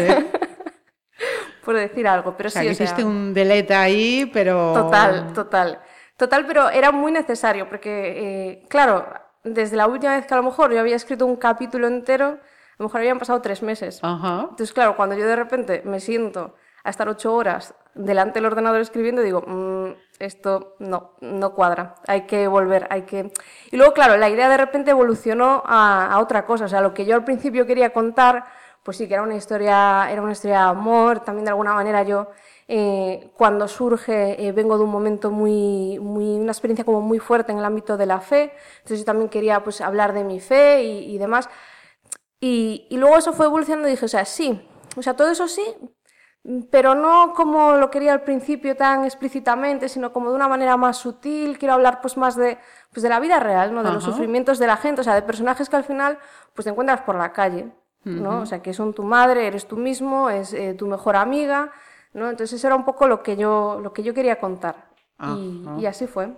Por 1.68 1.76
decir 1.76 2.08
algo. 2.08 2.34
Pero 2.34 2.48
sí, 2.48 2.66
hiciste 2.66 3.04
un 3.04 3.34
delete 3.34 3.74
ahí, 3.74 4.24
pero... 4.32 4.72
Total, 4.72 5.34
total. 5.34 5.78
Total, 6.16 6.46
pero 6.46 6.70
era 6.70 6.92
muy 6.92 7.12
necesario, 7.12 7.68
porque, 7.68 7.90
eh, 8.16 8.66
claro, 8.70 9.04
desde 9.44 9.76
la 9.76 9.86
última 9.86 10.16
vez 10.16 10.24
que 10.24 10.32
a 10.32 10.38
lo 10.38 10.44
mejor 10.44 10.72
yo 10.72 10.80
había 10.80 10.96
escrito 10.96 11.26
un 11.26 11.36
capítulo 11.36 11.86
entero, 11.86 12.24
a 12.24 12.76
lo 12.78 12.86
mejor 12.86 13.02
habían 13.02 13.18
pasado 13.18 13.42
tres 13.42 13.62
meses. 13.62 14.00
Entonces, 14.02 14.72
claro, 14.72 14.96
cuando 14.96 15.14
yo 15.14 15.26
de 15.26 15.36
repente 15.36 15.82
me 15.84 16.00
siento 16.00 16.54
a 16.84 16.88
estar 16.88 17.06
ocho 17.06 17.34
horas 17.34 17.74
delante 17.94 18.38
del 18.38 18.46
ordenador 18.46 18.80
escribiendo, 18.80 19.20
digo, 19.20 19.42
mm, 19.46 19.88
esto 20.20 20.74
no, 20.78 21.16
no 21.20 21.52
cuadra, 21.52 21.96
hay 22.06 22.22
que 22.22 22.48
volver, 22.48 22.86
hay 22.88 23.02
que... 23.02 23.30
Y 23.70 23.76
luego, 23.76 23.92
claro, 23.92 24.16
la 24.16 24.30
idea 24.30 24.48
de 24.48 24.56
repente 24.56 24.92
evolucionó 24.92 25.62
a, 25.66 26.06
a 26.12 26.18
otra 26.20 26.46
cosa, 26.46 26.64
o 26.64 26.68
sea, 26.68 26.80
lo 26.80 26.94
que 26.94 27.04
yo 27.04 27.14
al 27.14 27.24
principio 27.24 27.66
quería 27.66 27.92
contar 27.92 28.46
pues 28.88 28.96
sí, 28.96 29.06
que 29.06 29.12
era 29.12 29.22
una 29.22 29.36
historia, 29.36 30.10
era 30.10 30.22
una 30.22 30.32
historia 30.32 30.60
de 30.60 30.68
amor, 30.70 31.20
también 31.20 31.44
de 31.44 31.50
alguna 31.50 31.74
manera 31.74 32.04
yo 32.04 32.28
eh, 32.66 33.30
cuando 33.36 33.68
surge 33.68 34.42
eh, 34.42 34.50
vengo 34.52 34.78
de 34.78 34.84
un 34.84 34.90
momento 34.90 35.30
muy, 35.30 35.98
muy, 35.98 36.38
una 36.38 36.52
experiencia 36.52 36.86
como 36.86 37.02
muy 37.02 37.18
fuerte 37.18 37.52
en 37.52 37.58
el 37.58 37.66
ámbito 37.66 37.98
de 37.98 38.06
la 38.06 38.18
fe, 38.22 38.50
entonces 38.78 39.00
yo 39.00 39.04
también 39.04 39.28
quería 39.28 39.62
pues 39.62 39.82
hablar 39.82 40.14
de 40.14 40.24
mi 40.24 40.40
fe 40.40 40.84
y, 40.84 41.18
demás. 41.18 41.50
Y, 42.40 42.86
y, 42.88 42.96
luego 42.96 43.18
eso 43.18 43.34
fue 43.34 43.44
evolucionando 43.44 43.88
y 43.88 43.90
dije, 43.90 44.06
o 44.06 44.08
sea, 44.08 44.24
sí, 44.24 44.66
o 44.96 45.02
sea, 45.02 45.14
todo 45.14 45.30
eso 45.30 45.48
sí, 45.48 45.62
pero 46.70 46.94
no 46.94 47.34
como 47.34 47.72
lo 47.76 47.90
quería 47.90 48.14
al 48.14 48.22
principio 48.22 48.74
tan 48.74 49.04
explícitamente, 49.04 49.90
sino 49.90 50.14
como 50.14 50.30
de 50.30 50.36
una 50.36 50.48
manera 50.48 50.78
más 50.78 50.96
sutil, 50.96 51.58
quiero 51.58 51.74
hablar 51.74 52.00
pues 52.00 52.16
más 52.16 52.36
de, 52.36 52.56
pues 52.90 53.02
de 53.02 53.10
la 53.10 53.20
vida 53.20 53.38
real, 53.38 53.74
¿no? 53.74 53.82
de 53.82 53.92
los 53.92 54.04
sufrimientos 54.04 54.58
de 54.58 54.66
la 54.66 54.78
gente, 54.78 55.02
o 55.02 55.04
sea, 55.04 55.14
de 55.14 55.20
personajes 55.20 55.68
que 55.68 55.76
al 55.76 55.84
final 55.84 56.18
pues 56.54 56.64
te 56.64 56.70
encuentras 56.70 57.02
por 57.02 57.16
la 57.16 57.34
calle. 57.34 57.70
¿No? 58.08 58.42
O 58.42 58.46
sea, 58.46 58.62
que 58.62 58.72
son 58.72 58.94
tu 58.94 59.02
madre, 59.02 59.46
eres 59.46 59.66
tú 59.66 59.76
mismo, 59.76 60.30
es 60.30 60.52
eh, 60.52 60.74
tu 60.74 60.86
mejor 60.86 61.16
amiga, 61.16 61.72
¿no? 62.14 62.30
Entonces 62.30 62.58
eso 62.58 62.66
era 62.66 62.76
un 62.76 62.84
poco 62.84 63.06
lo 63.06 63.22
que 63.22 63.36
yo, 63.36 63.80
lo 63.82 63.92
que 63.92 64.02
yo 64.02 64.14
quería 64.14 64.38
contar. 64.38 64.88
y, 65.78 65.86
así 65.86 66.06
fue. 66.06 66.32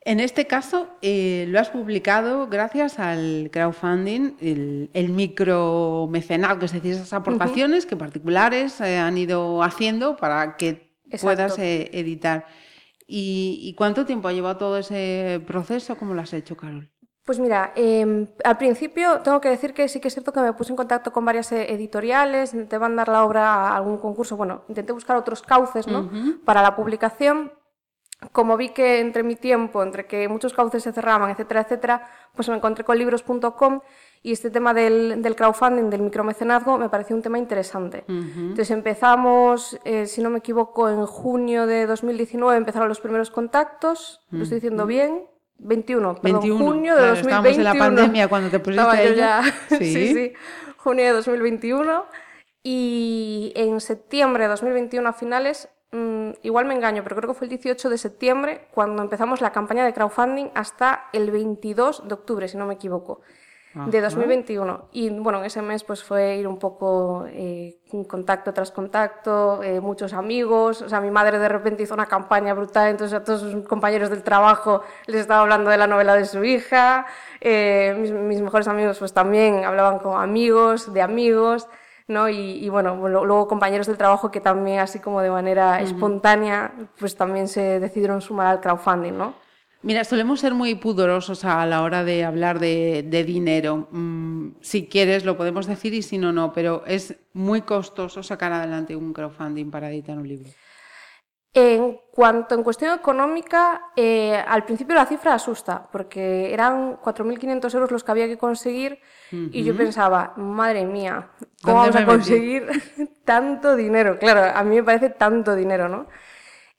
En 0.00 0.20
este 0.20 0.46
caso, 0.46 0.88
eh, 1.00 1.46
lo 1.48 1.58
has 1.58 1.70
publicado 1.70 2.46
gracias 2.48 2.98
al 2.98 3.48
crowdfunding, 3.50 4.36
el, 4.40 4.90
el 4.92 5.08
micromecenado, 5.08 6.58
que 6.58 6.66
es 6.66 6.72
decir, 6.72 6.92
esas 6.92 7.14
aportaciones 7.14 7.86
que 7.86 7.96
particulares 7.96 8.80
eh, 8.82 8.98
han 8.98 9.16
ido 9.16 9.62
haciendo 9.62 10.16
para 10.16 10.56
que 10.56 10.94
puedas 11.22 11.58
editar. 11.58 12.46
¿Y, 13.06 13.60
¿Y, 13.62 13.74
cuánto 13.74 14.06
tiempo 14.06 14.28
ha 14.28 14.32
llevado 14.32 14.56
todo 14.56 14.78
ese 14.78 15.42
proceso? 15.46 15.96
¿Cómo 15.96 16.14
lo 16.14 16.22
has 16.22 16.32
hecho, 16.32 16.56
Carol? 16.56 16.90
Pues 17.24 17.38
mira, 17.38 17.72
em, 17.74 18.26
al 18.44 18.58
principio 18.58 19.20
tengo 19.20 19.40
que 19.40 19.48
decir 19.48 19.72
que 19.72 19.88
sí 19.88 19.98
que 19.98 20.08
es 20.08 20.14
cierto 20.14 20.30
que 20.32 20.40
me 20.40 20.52
puse 20.52 20.72
en 20.72 20.76
contacto 20.76 21.10
con 21.10 21.24
varias 21.24 21.50
eh, 21.52 21.72
editoriales, 21.72 22.52
intenté 22.52 22.78
mandar 22.78 23.08
la 23.08 23.24
obra 23.24 23.68
a 23.70 23.76
algún 23.76 23.96
concurso, 23.96 24.36
bueno, 24.36 24.64
intenté 24.68 24.92
buscar 24.92 25.16
otros 25.16 25.40
cauces 25.40 25.86
¿no? 25.86 26.10
para 26.44 26.60
la 26.60 26.76
publicación. 26.76 27.52
Como 28.32 28.56
vi 28.56 28.70
que 28.70 29.00
entre 29.00 29.22
mi 29.22 29.36
tiempo, 29.36 29.82
entre 29.82 30.06
que 30.06 30.28
muchos 30.28 30.52
cauces 30.52 30.82
se 30.82 30.92
cerraban, 30.92 31.30
etcétera, 31.30 31.62
etcétera, 31.62 32.06
pues 32.34 32.48
me 32.48 32.56
encontré 32.56 32.84
con 32.84 32.96
libros.com 32.98 33.80
y 34.22 34.32
este 34.32 34.50
tema 34.50 34.72
del, 34.72 35.20
del, 35.20 35.34
crowdfunding, 35.34 35.90
del 35.90 36.02
micromecenazgo, 36.02 36.78
me 36.78 36.88
pareció 36.88 37.16
un 37.16 37.22
tema 37.22 37.38
interesante. 37.38 38.04
Entonces 38.08 38.70
empezamos, 38.70 39.78
eh, 39.84 40.06
si 40.06 40.22
no 40.22 40.30
me 40.30 40.38
equivoco, 40.38 40.88
en 40.88 41.04
junio 41.04 41.66
de 41.66 41.86
2019 41.86 42.56
empezaron 42.56 42.88
los 42.88 43.00
primeros 43.00 43.30
contactos, 43.30 44.20
lo 44.30 44.42
estoy 44.42 44.56
diciendo 44.56 44.86
bien, 44.86 45.26
21, 45.58 46.20
perdón, 46.20 46.58
junio 46.58 46.94
de 46.96 47.08
2021. 47.08 47.20
Estábamos 47.20 47.58
en 47.58 47.64
la 47.64 47.74
pandemia 47.74 48.28
cuando 48.28 48.50
te 48.50 48.58
pusiste 48.58 48.82
Estaba 48.82 49.04
yo 49.04 49.12
ya, 49.14 49.42
sí. 49.78 50.14
sí, 50.14 50.32
junio 50.76 51.04
de 51.04 51.12
2021. 51.12 52.06
Y 52.62 53.52
en 53.56 53.80
septiembre 53.80 54.44
de 54.44 54.48
2021 54.48 55.08
a 55.08 55.12
finales, 55.12 55.68
mm, 55.92 56.30
igual 56.42 56.64
me 56.64 56.74
engaño, 56.74 57.02
pero 57.02 57.16
creo 57.16 57.28
que 57.28 57.38
fue 57.38 57.46
el 57.46 57.50
18 57.50 57.90
de 57.90 57.98
septiembre 57.98 58.68
cuando 58.72 59.02
empezamos 59.02 59.40
la 59.40 59.52
campaña 59.52 59.84
de 59.84 59.92
crowdfunding 59.92 60.46
hasta 60.54 61.08
el 61.12 61.30
22 61.30 62.08
de 62.08 62.14
octubre, 62.14 62.48
si 62.48 62.56
no 62.56 62.66
me 62.66 62.74
equivoco 62.74 63.20
de 63.74 64.00
2021. 64.00 64.88
Y 64.92 65.10
bueno, 65.10 65.40
en 65.40 65.46
ese 65.46 65.60
mes 65.60 65.82
pues 65.82 66.04
fue 66.04 66.36
ir 66.36 66.46
un 66.46 66.58
poco 66.58 67.26
eh, 67.28 67.80
contacto 68.06 68.52
tras 68.52 68.70
contacto, 68.70 69.62
eh, 69.62 69.80
muchos 69.80 70.12
amigos. 70.12 70.82
O 70.82 70.88
sea, 70.88 71.00
mi 71.00 71.10
madre 71.10 71.38
de 71.38 71.48
repente 71.48 71.82
hizo 71.82 71.94
una 71.94 72.06
campaña 72.06 72.54
brutal, 72.54 72.88
entonces 72.88 73.18
a 73.18 73.24
todos 73.24 73.40
sus 73.40 73.66
compañeros 73.66 74.10
del 74.10 74.22
trabajo 74.22 74.82
les 75.06 75.20
estaba 75.20 75.40
hablando 75.40 75.70
de 75.70 75.76
la 75.76 75.86
novela 75.86 76.14
de 76.14 76.24
su 76.24 76.44
hija. 76.44 77.06
Eh, 77.40 77.96
mis, 77.98 78.40
mejores 78.40 78.68
amigos 78.68 78.98
pues 78.98 79.12
también 79.12 79.64
hablaban 79.64 79.98
con 79.98 80.22
amigos, 80.22 80.92
de 80.92 81.02
amigos. 81.02 81.68
¿no? 82.06 82.28
Y, 82.28 82.68
bueno, 82.68 82.96
luego 83.08 83.48
compañeros 83.48 83.86
del 83.86 83.96
trabajo 83.96 84.30
que 84.30 84.38
también, 84.38 84.80
así 84.80 84.98
como 84.98 85.22
de 85.22 85.30
manera 85.30 85.80
espontánea, 85.80 86.72
pues 86.98 87.16
también 87.16 87.48
se 87.48 87.80
decidieron 87.80 88.20
sumar 88.20 88.46
al 88.48 88.60
crowdfunding, 88.60 89.16
¿no? 89.16 89.43
Mira, 89.84 90.02
solemos 90.04 90.40
ser 90.40 90.54
muy 90.54 90.76
pudorosos 90.76 91.44
a 91.44 91.66
la 91.66 91.82
hora 91.82 92.04
de 92.04 92.24
hablar 92.24 92.58
de, 92.58 93.24
dinero. 93.26 93.86
Mm, 93.90 94.52
si 94.62 94.88
quieres 94.88 95.26
lo 95.26 95.36
podemos 95.36 95.66
decir 95.66 95.92
y 95.92 96.00
si 96.00 96.16
no, 96.16 96.32
no, 96.32 96.54
pero 96.54 96.84
es 96.86 97.14
muy 97.34 97.60
costoso 97.60 98.22
sacar 98.22 98.50
adelante 98.50 98.96
un 98.96 99.12
crowdfunding 99.12 99.70
para 99.70 99.90
editar 99.90 100.16
un 100.16 100.26
libro. 100.26 100.48
En 101.52 102.00
cuanto 102.10 102.54
en 102.54 102.62
cuestión 102.62 102.98
económica, 102.98 103.92
eh, 103.94 104.34
al 104.34 104.64
principio 104.64 104.94
la 104.94 105.04
cifra 105.04 105.34
asusta, 105.34 105.86
porque 105.92 106.52
eran 106.52 106.96
4.500 106.96 107.74
euros 107.74 107.90
los 107.90 108.02
que 108.02 108.10
había 108.10 108.26
que 108.26 108.38
conseguir 108.38 109.00
y 109.30 109.64
yo 109.64 109.76
pensaba, 109.76 110.32
madre 110.36 110.86
mía, 110.86 111.28
¿cómo 111.62 111.76
vamos 111.76 111.96
a 111.96 112.06
conseguir 112.06 112.66
tanto 113.24 113.76
dinero? 113.76 114.18
Claro, 114.18 114.56
a 114.56 114.64
mí 114.64 114.76
me 114.76 114.82
parece 114.82 115.10
tanto 115.10 115.54
dinero, 115.54 115.90
¿no? 115.90 116.06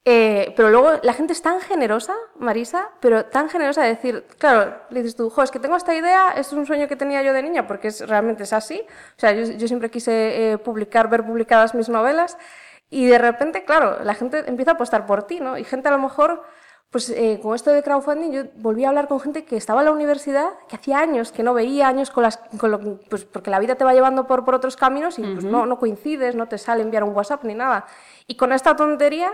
Eh, 0.08 0.52
pero 0.54 0.70
luego 0.70 0.92
la 1.02 1.12
gente 1.14 1.32
es 1.32 1.42
tan 1.42 1.60
generosa, 1.60 2.14
Marisa, 2.38 2.90
pero 3.00 3.24
tan 3.24 3.50
generosa 3.50 3.82
de 3.82 3.88
decir, 3.88 4.24
claro, 4.38 4.76
le 4.90 5.02
dices 5.02 5.16
tú, 5.16 5.28
jo, 5.30 5.42
es 5.42 5.50
que 5.50 5.58
tengo 5.58 5.74
esta 5.74 5.96
idea, 5.96 6.28
esto 6.36 6.54
es 6.54 6.60
un 6.60 6.64
sueño 6.64 6.86
que 6.86 6.94
tenía 6.94 7.24
yo 7.24 7.32
de 7.32 7.42
niña, 7.42 7.66
porque 7.66 7.88
es, 7.88 8.06
realmente 8.08 8.44
es 8.44 8.52
así. 8.52 8.80
O 8.88 9.18
sea, 9.18 9.32
yo, 9.32 9.66
siempre 9.66 9.90
quise 9.90 10.52
eh, 10.52 10.58
publicar, 10.58 11.10
ver 11.10 11.26
publicadas 11.26 11.74
mis 11.74 11.88
novelas, 11.88 12.38
y 12.88 13.06
de 13.06 13.18
repente, 13.18 13.64
claro, 13.64 13.98
la 14.04 14.14
gente 14.14 14.44
empieza 14.46 14.70
a 14.70 14.74
apostar 14.74 15.06
por 15.06 15.24
ti, 15.24 15.40
¿no? 15.40 15.58
Y 15.58 15.64
gente 15.64 15.88
a 15.88 15.90
lo 15.90 15.98
mejor, 15.98 16.44
pues 16.90 17.10
eh, 17.10 17.40
con 17.42 17.56
esto 17.56 17.72
de 17.72 17.82
crowdfunding, 17.82 18.30
yo 18.30 18.44
volví 18.54 18.84
a 18.84 18.90
hablar 18.90 19.08
con 19.08 19.18
gente 19.18 19.44
que 19.44 19.56
estaba 19.56 19.80
en 19.80 19.86
la 19.86 19.90
universidad, 19.90 20.50
que 20.68 20.76
hacía 20.76 21.00
años 21.00 21.32
que 21.32 21.42
no 21.42 21.52
veía, 21.52 21.88
años 21.88 22.12
con 22.12 22.22
las, 22.22 22.36
con 22.60 23.00
pues 23.10 23.24
porque 23.24 23.50
la 23.50 23.58
vida 23.58 23.74
te 23.74 23.82
va 23.82 23.92
llevando 23.92 24.28
por, 24.28 24.44
por 24.44 24.54
otros 24.54 24.76
caminos 24.76 25.18
y 25.18 25.22
pues 25.22 25.44
no, 25.44 25.66
no 25.66 25.80
coincides, 25.80 26.36
no 26.36 26.46
te 26.46 26.58
sale 26.58 26.82
enviar 26.82 27.02
un 27.02 27.12
WhatsApp 27.12 27.42
ni 27.42 27.56
nada. 27.56 27.86
Y 28.28 28.36
con 28.36 28.52
esta 28.52 28.76
tontería 28.76 29.32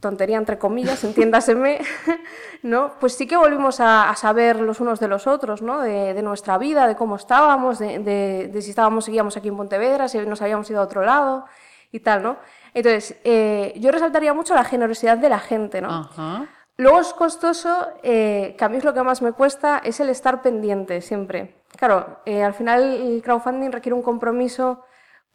tontería 0.00 0.36
entre 0.38 0.58
comillas, 0.58 1.02
entiéndaseme, 1.04 1.80
¿no? 2.62 2.92
Pues 3.00 3.14
sí 3.14 3.26
que 3.26 3.36
volvimos 3.36 3.80
a, 3.80 4.14
saber 4.16 4.60
los 4.60 4.80
unos 4.80 5.00
de 5.00 5.08
los 5.08 5.26
otros, 5.26 5.62
¿no? 5.62 5.80
De, 5.80 6.22
nuestra 6.22 6.58
vida, 6.58 6.86
de 6.86 6.96
cómo 6.96 7.16
estábamos, 7.16 7.78
de, 7.78 8.50
si 8.60 8.70
estábamos, 8.70 9.04
seguíamos 9.04 9.36
aquí 9.36 9.48
en 9.48 9.56
Pontevedra, 9.56 10.08
si 10.08 10.18
nos 10.18 10.42
habíamos 10.42 10.68
ido 10.70 10.80
a 10.80 10.84
otro 10.84 11.04
lado 11.04 11.46
y 11.92 12.00
tal, 12.00 12.22
¿no? 12.22 12.36
Entonces, 12.74 13.16
eh, 13.24 13.74
yo 13.76 13.90
resaltaría 13.90 14.34
mucho 14.34 14.54
la 14.54 14.64
generosidad 14.64 15.18
de 15.18 15.28
la 15.28 15.38
gente, 15.38 15.80
¿no? 15.80 16.10
Luego 16.78 17.00
es 17.00 17.14
costoso, 17.14 17.88
eh, 18.02 18.54
que 18.58 18.64
a 18.64 18.68
mí 18.68 18.76
es 18.76 18.84
lo 18.84 18.92
que 18.92 19.02
más 19.02 19.22
me 19.22 19.32
cuesta, 19.32 19.80
es 19.82 19.98
el 20.00 20.10
estar 20.10 20.42
pendiente 20.42 21.00
siempre. 21.00 21.54
Claro, 21.76 22.20
eh, 22.26 22.42
al 22.42 22.52
final 22.52 22.82
el 22.82 23.22
crowdfunding 23.22 23.70
requiere 23.70 23.94
un 23.94 24.02
compromiso 24.02 24.84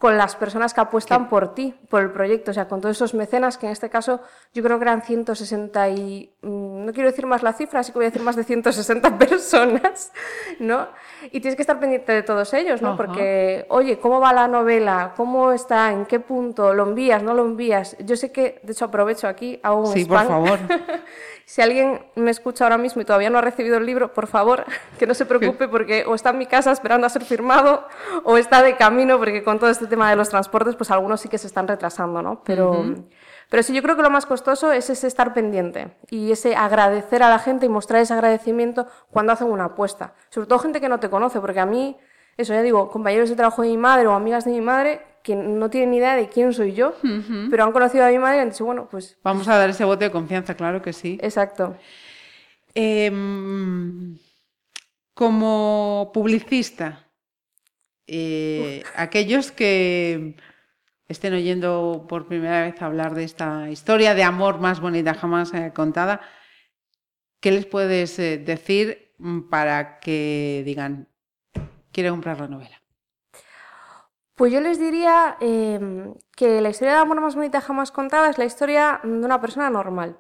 con 0.02 0.18
las 0.18 0.36
personas 0.36 0.74
que 0.74 0.82
apuestan 0.82 1.30
por 1.30 1.54
ti, 1.54 1.76
por 1.88 2.02
el 2.02 2.10
proyecto, 2.10 2.50
o 2.50 2.54
sea, 2.56 2.68
con 2.68 2.82
todos 2.82 2.98
esos 2.98 3.14
mecenas, 3.14 3.60
que 3.60 3.68
en 3.68 3.72
este 3.72 3.92
caso 3.92 4.20
yo 4.52 4.64
creo 4.64 4.80
que 4.80 4.84
eran 4.84 5.04
160 5.04 5.90
y, 5.90 6.34
mm, 6.42 6.86
no 6.86 6.92
quiero 6.92 7.08
decir 7.08 7.28
más 7.28 7.44
la 7.44 7.54
cifra, 7.54 7.82
así 7.82 7.92
que 7.92 8.00
voy 8.00 8.06
a 8.06 8.10
decir 8.10 8.24
más 8.24 8.36
de 8.36 8.44
160 8.44 9.16
personas, 9.20 10.12
¿no? 10.58 10.88
Y 11.26 11.40
tienes 11.40 11.56
que 11.56 11.62
estar 11.62 11.80
pendiente 11.80 12.12
de 12.14 12.24
todos 12.24 12.52
ellos, 12.56 12.82
¿no? 12.82 12.98
Porque, 12.98 13.68
oye, 13.70 14.00
¿cómo 14.00 14.20
va 14.20 14.34
la 14.34 14.48
novela? 14.48 15.14
¿Cómo 15.16 15.52
está? 15.52 15.92
¿En 15.92 16.08
qué 16.08 16.20
punto? 16.20 16.74
¿Lo 16.74 16.88
envías? 16.88 17.22
¿No 17.22 17.36
lo 17.36 17.46
envías? 17.46 17.96
Yo 18.00 18.16
sé 18.16 18.32
que, 18.32 18.60
de 18.64 18.72
hecho, 18.74 18.86
aprovecho 18.86 19.28
aquí, 19.28 19.60
hago 19.62 19.82
un 19.82 19.94
Sí, 19.94 20.06
por 20.06 20.26
favor. 20.26 20.58
Si 21.52 21.62
alguien 21.62 22.00
me 22.16 22.32
escucha 22.32 22.64
ahora 22.64 22.78
mismo 22.78 23.02
y 23.02 23.06
todavía 23.06 23.30
no 23.30 23.38
ha 23.38 23.42
recibido 23.42 23.76
el 23.78 23.86
libro, 23.86 24.14
por 24.14 24.28
favor, 24.28 24.64
que 24.98 25.06
no 25.06 25.14
se 25.14 25.26
preocupe 25.26 25.68
porque 25.68 26.06
o 26.08 26.16
está 26.16 26.30
en 26.30 26.38
mi 26.38 26.46
casa 26.46 26.72
esperando 26.72 27.06
a 27.06 27.10
ser 27.10 27.26
firmado 27.26 27.86
o 28.24 28.38
está 28.38 28.64
de 28.64 28.78
camino 28.78 29.18
porque 29.18 29.44
con 29.44 29.60
todo 29.60 29.70
este 29.70 29.86
tema 29.92 30.10
de 30.10 30.16
los 30.16 30.30
transportes, 30.30 30.76
pues 30.76 30.90
algunos 30.90 31.22
sí 31.22 31.30
que 31.30 31.38
se 31.38 31.46
están 31.46 31.68
retrasando, 31.68 32.24
¿no? 32.24 32.44
Pero, 32.44 32.84
pero 33.50 33.62
sí, 33.62 33.74
yo 33.74 33.84
creo 33.84 33.96
que 33.96 34.02
lo 34.02 34.10
más 34.10 34.26
costoso 34.26 34.72
es 34.72 34.90
ese 34.90 35.06
estar 35.06 35.36
pendiente 35.36 35.96
y 36.10 36.32
ese 36.32 36.56
agradecer 36.56 37.22
a 37.22 37.30
la 37.30 37.38
gente 37.38 37.68
y 37.68 37.70
mostrar 37.70 38.02
ese 38.02 38.14
agradecimiento 38.14 38.88
cuando 39.12 39.34
hacen 39.34 39.48
una 39.48 39.66
apuesta. 39.66 40.16
Sobre 40.30 40.48
todo 40.48 40.58
gente 40.58 40.82
que 40.82 40.90
no 40.90 41.00
te 41.00 41.12
conoce, 41.12 41.40
porque 41.40 41.60
a 41.60 41.68
mí, 41.68 41.98
eso 42.38 42.54
ya 42.54 42.64
digo, 42.64 42.90
compañeros 42.90 43.30
de 43.30 43.36
trabajo 43.36 43.62
de 43.62 43.68
mi 43.68 43.78
madre 43.78 44.08
o 44.08 44.14
amigas 44.14 44.46
de 44.46 44.52
mi 44.52 44.62
madre, 44.62 45.02
que 45.22 45.36
no 45.36 45.70
tienen 45.70 45.92
ni 45.92 45.98
idea 45.98 46.16
de 46.16 46.28
quién 46.28 46.52
soy 46.54 46.74
yo, 46.74 46.96
pero 47.52 47.64
han 47.64 47.72
conocido 47.72 48.06
a 48.06 48.10
mi 48.10 48.18
madre 48.18 48.38
y 48.38 48.40
han 48.40 48.50
dicho, 48.50 48.66
bueno, 48.66 48.88
pues... 48.90 49.20
Vamos 49.24 49.48
a 49.48 49.58
dar 49.58 49.70
ese 49.70 49.86
voto 49.86 50.04
de 50.04 50.12
confianza, 50.12 50.56
claro 50.56 50.82
que 50.82 50.94
sí. 50.94 51.20
Exacto. 51.22 51.76
Em, 52.74 54.18
como 55.14 56.10
publicista, 56.14 57.11
eh, 58.14 58.84
aquellos 58.98 59.54
que 59.54 60.36
estén 61.08 61.34
oyendo 61.34 62.06
por 62.10 62.28
primera 62.28 62.64
vez 62.64 62.82
hablar 62.82 63.16
de 63.16 63.24
esta 63.24 63.70
historia 63.70 64.14
de 64.14 64.24
amor 64.24 64.60
más 64.60 64.82
bonita 64.82 65.14
jamás 65.14 65.54
eh, 65.54 65.72
contada, 65.74 66.20
¿qué 67.40 67.52
les 67.52 67.66
puedes 67.66 68.20
eh, 68.20 68.38
decir 68.38 69.14
para 69.50 70.00
que 70.00 70.62
digan, 70.66 71.08
quiero 71.94 72.12
comprar 72.12 72.42
la 72.42 72.50
novela? 72.50 72.82
Pues 74.36 74.52
yo 74.52 74.60
les 74.60 74.78
diría 74.78 75.38
em, 75.40 76.14
que 76.36 76.60
la 76.60 76.70
historia 76.70 76.96
de 76.96 77.00
amor 77.00 77.22
más 77.22 77.36
bonita 77.36 77.62
jamás 77.62 77.92
contada 77.92 78.30
es 78.30 78.38
la 78.38 78.46
historia 78.46 79.00
de 79.04 79.10
una 79.26 79.40
persona 79.40 79.70
normal. 79.70 80.20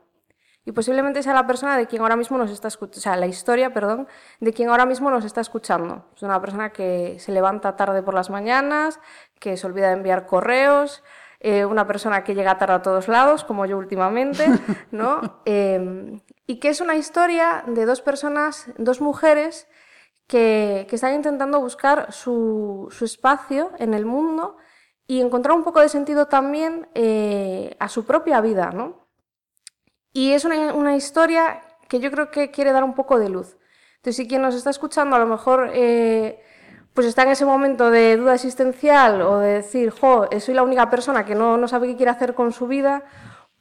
Y 0.63 0.73
posiblemente 0.73 1.23
sea 1.23 1.33
la 1.33 1.47
persona 1.47 1.75
de 1.75 1.87
quien 1.87 2.03
ahora 2.03 2.15
mismo 2.15 2.37
nos 2.37 2.51
está 2.51 2.67
escuchando, 2.67 2.99
o 2.99 3.01
sea, 3.01 3.15
la 3.15 3.25
historia, 3.25 3.73
perdón, 3.73 4.07
de 4.39 4.53
quien 4.53 4.69
ahora 4.69 4.85
mismo 4.85 5.09
nos 5.09 5.25
está 5.25 5.41
escuchando. 5.41 6.05
Es 6.15 6.21
una 6.21 6.39
persona 6.39 6.71
que 6.71 7.17
se 7.19 7.31
levanta 7.31 7.75
tarde 7.75 8.03
por 8.03 8.13
las 8.13 8.29
mañanas, 8.29 8.99
que 9.39 9.57
se 9.57 9.65
olvida 9.65 9.87
de 9.87 9.93
enviar 9.93 10.27
correos, 10.27 11.03
eh, 11.39 11.65
una 11.65 11.87
persona 11.87 12.23
que 12.23 12.35
llega 12.35 12.59
tarde 12.59 12.75
a 12.75 12.81
todos 12.83 13.07
lados, 13.07 13.43
como 13.43 13.65
yo 13.65 13.77
últimamente, 13.79 14.45
¿no? 14.91 15.41
Em, 15.45 16.19
y 16.45 16.59
que 16.59 16.69
es 16.69 16.81
una 16.81 16.95
historia 16.95 17.63
de 17.65 17.85
dos 17.85 18.01
personas, 18.01 18.67
dos 18.77 19.01
mujeres, 19.01 19.67
que, 20.27 20.87
están 20.91 21.15
intentando 21.15 21.59
buscar 21.59 22.13
su, 22.13 22.87
espacio 23.01 23.71
en 23.79 23.93
el 23.93 24.05
mundo 24.05 24.57
y 25.05 25.19
encontrar 25.19 25.57
un 25.57 25.63
poco 25.63 25.81
de 25.81 25.89
sentido 25.89 26.27
también 26.27 26.87
eh, 26.93 27.75
a 27.79 27.89
su 27.89 28.05
propia 28.05 28.39
vida, 28.39 28.71
¿no? 28.71 29.07
Y 30.13 30.33
es 30.33 30.45
una, 30.45 30.95
historia 30.95 31.61
que 31.87 31.99
yo 31.99 32.11
creo 32.11 32.31
que 32.31 32.51
quiere 32.51 32.71
dar 32.71 32.83
un 32.83 32.93
poco 32.93 33.19
de 33.19 33.29
luz. 33.29 33.57
Entonces, 33.97 34.15
si 34.15 34.27
quien 34.27 34.41
nos 34.41 34.55
está 34.55 34.69
escuchando 34.69 35.15
a 35.15 35.19
lo 35.19 35.27
mejor 35.27 35.69
eh, 35.73 36.43
pues 36.93 37.07
está 37.07 37.23
en 37.23 37.29
ese 37.29 37.45
momento 37.45 37.89
de 37.89 38.17
duda 38.17 38.35
existencial 38.35 39.21
o 39.21 39.39
de 39.39 39.53
decir, 39.53 39.91
jo, 39.91 40.27
soy 40.39 40.53
la 40.53 40.63
única 40.63 40.89
persona 40.89 41.25
que 41.25 41.35
no, 41.35 41.67
sabe 41.67 41.87
qué 41.87 41.95
quiere 41.95 42.11
hacer 42.11 42.33
con 42.33 42.51
su 42.51 42.67
vida, 42.67 43.03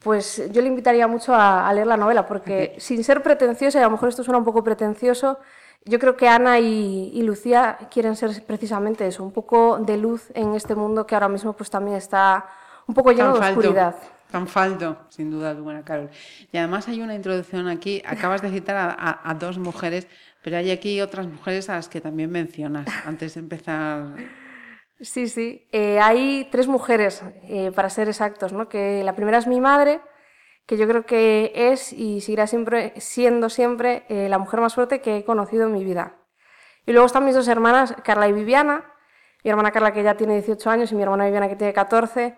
pues 0.00 0.50
yo 0.50 0.62
le 0.62 0.68
invitaría 0.68 1.06
mucho 1.06 1.34
a, 1.34 1.68
a 1.68 1.72
leer 1.72 1.86
la 1.86 1.96
novela, 1.96 2.26
porque 2.26 2.74
sin 2.78 3.04
ser 3.04 3.22
pretenciosa, 3.22 3.78
y 3.78 3.82
a 3.82 3.84
lo 3.84 3.92
mejor 3.92 4.08
esto 4.08 4.24
suena 4.24 4.38
un 4.38 4.44
poco 4.44 4.64
pretencioso, 4.64 5.38
yo 5.84 5.98
creo 5.98 6.16
que 6.16 6.28
Ana 6.28 6.58
y, 6.58 7.22
Lucía 7.22 7.78
quieren 7.90 8.16
ser 8.16 8.44
precisamente 8.44 9.06
eso, 9.06 9.24
un 9.24 9.32
poco 9.32 9.78
de 9.78 9.96
luz 9.96 10.30
en 10.34 10.54
este 10.54 10.74
mundo 10.74 11.06
que 11.06 11.14
ahora 11.14 11.28
mismo 11.28 11.54
pues 11.54 11.70
también 11.70 11.96
está 11.96 12.46
un 12.86 12.94
poco 12.94 13.12
lleno 13.12 13.32
de 13.32 13.40
oscuridad. 13.40 13.96
Tan 14.30 14.46
falto, 14.46 15.06
sin 15.08 15.30
duda 15.30 15.50
alguna, 15.50 15.84
Carol. 15.84 16.10
Y 16.52 16.56
además 16.56 16.86
hay 16.88 17.00
una 17.00 17.14
introducción 17.14 17.66
aquí, 17.68 18.02
acabas 18.06 18.42
de 18.42 18.50
citar 18.50 18.96
a, 18.98 19.34
dos 19.34 19.58
mujeres, 19.58 20.06
pero 20.42 20.56
hay 20.56 20.70
aquí 20.70 21.00
otras 21.00 21.26
mujeres 21.26 21.68
a 21.68 21.74
las 21.74 21.88
que 21.88 22.00
también 22.00 22.30
mencionas 22.30 22.86
antes 23.04 23.34
de 23.34 23.40
empezar. 23.40 24.14
Sí, 25.00 25.28
sí. 25.28 25.66
Eh, 25.72 25.98
hay 25.98 26.48
tres 26.52 26.68
mujeres, 26.68 27.22
eh, 27.44 27.72
para 27.74 27.90
ser 27.90 28.08
exactos, 28.08 28.52
¿no? 28.52 28.68
Que 28.68 29.02
la 29.02 29.16
primera 29.16 29.38
es 29.38 29.46
mi 29.46 29.60
madre, 29.60 30.00
que 30.66 30.76
yo 30.76 30.86
creo 30.86 31.04
que 31.04 31.52
es 31.54 31.92
y 31.92 32.20
seguirá 32.20 32.46
siempre 32.46 32.92
siendo 32.98 33.48
siempre 33.48 34.04
eh, 34.08 34.28
la 34.28 34.38
mujer 34.38 34.60
más 34.60 34.76
fuerte 34.76 35.00
que 35.00 35.16
he 35.16 35.24
conocido 35.24 35.66
en 35.66 35.72
mi 35.72 35.84
vida. 35.84 36.16
Y 36.86 36.92
luego 36.92 37.06
están 37.06 37.24
mis 37.24 37.34
dos 37.34 37.48
hermanas, 37.48 37.96
Carla 38.04 38.28
y 38.28 38.32
Viviana, 38.32 38.84
mi 39.42 39.50
hermana 39.50 39.72
Carla 39.72 39.92
que 39.92 40.02
ya 40.02 40.16
tiene 40.16 40.34
18 40.34 40.70
años 40.70 40.92
y 40.92 40.94
mi 40.94 41.02
hermana 41.02 41.24
Viviana 41.24 41.48
que 41.48 41.56
tiene 41.56 41.72
14, 41.72 42.36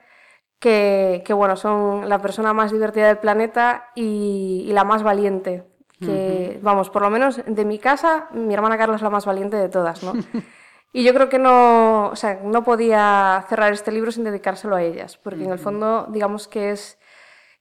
que, 0.62 1.32
bueno, 1.34 1.56
son 1.56 2.08
la 2.08 2.20
persona 2.20 2.52
más 2.52 2.70
divertida 2.70 3.08
del 3.08 3.18
planeta 3.18 3.90
y, 3.94 4.70
la 4.72 4.84
más 4.84 5.02
valiente. 5.02 5.64
Que, 6.00 6.58
vamos, 6.62 6.90
por 6.90 7.02
lo 7.02 7.10
menos 7.10 7.40
de 7.46 7.64
mi 7.64 7.78
casa, 7.78 8.28
mi 8.32 8.54
hermana 8.54 8.76
Carla 8.76 8.96
es 8.96 9.02
la 9.02 9.10
más 9.10 9.24
valiente 9.24 9.56
de 9.56 9.68
todas, 9.68 10.02
¿no? 10.02 10.14
Y 10.94 11.04
yo 11.04 11.14
creo 11.14 11.30
que 11.30 11.38
no, 11.38 12.08
o 12.08 12.16
sea, 12.16 12.40
no 12.44 12.64
podía 12.64 13.42
cerrar 13.48 13.72
este 13.72 13.90
libro 13.90 14.12
sin 14.12 14.24
dedicárselo 14.24 14.76
a 14.76 14.82
ellas, 14.82 15.16
porque 15.16 15.42
en 15.42 15.50
el 15.50 15.58
fondo, 15.58 16.06
digamos 16.10 16.48
que 16.48 16.70
es, 16.70 16.98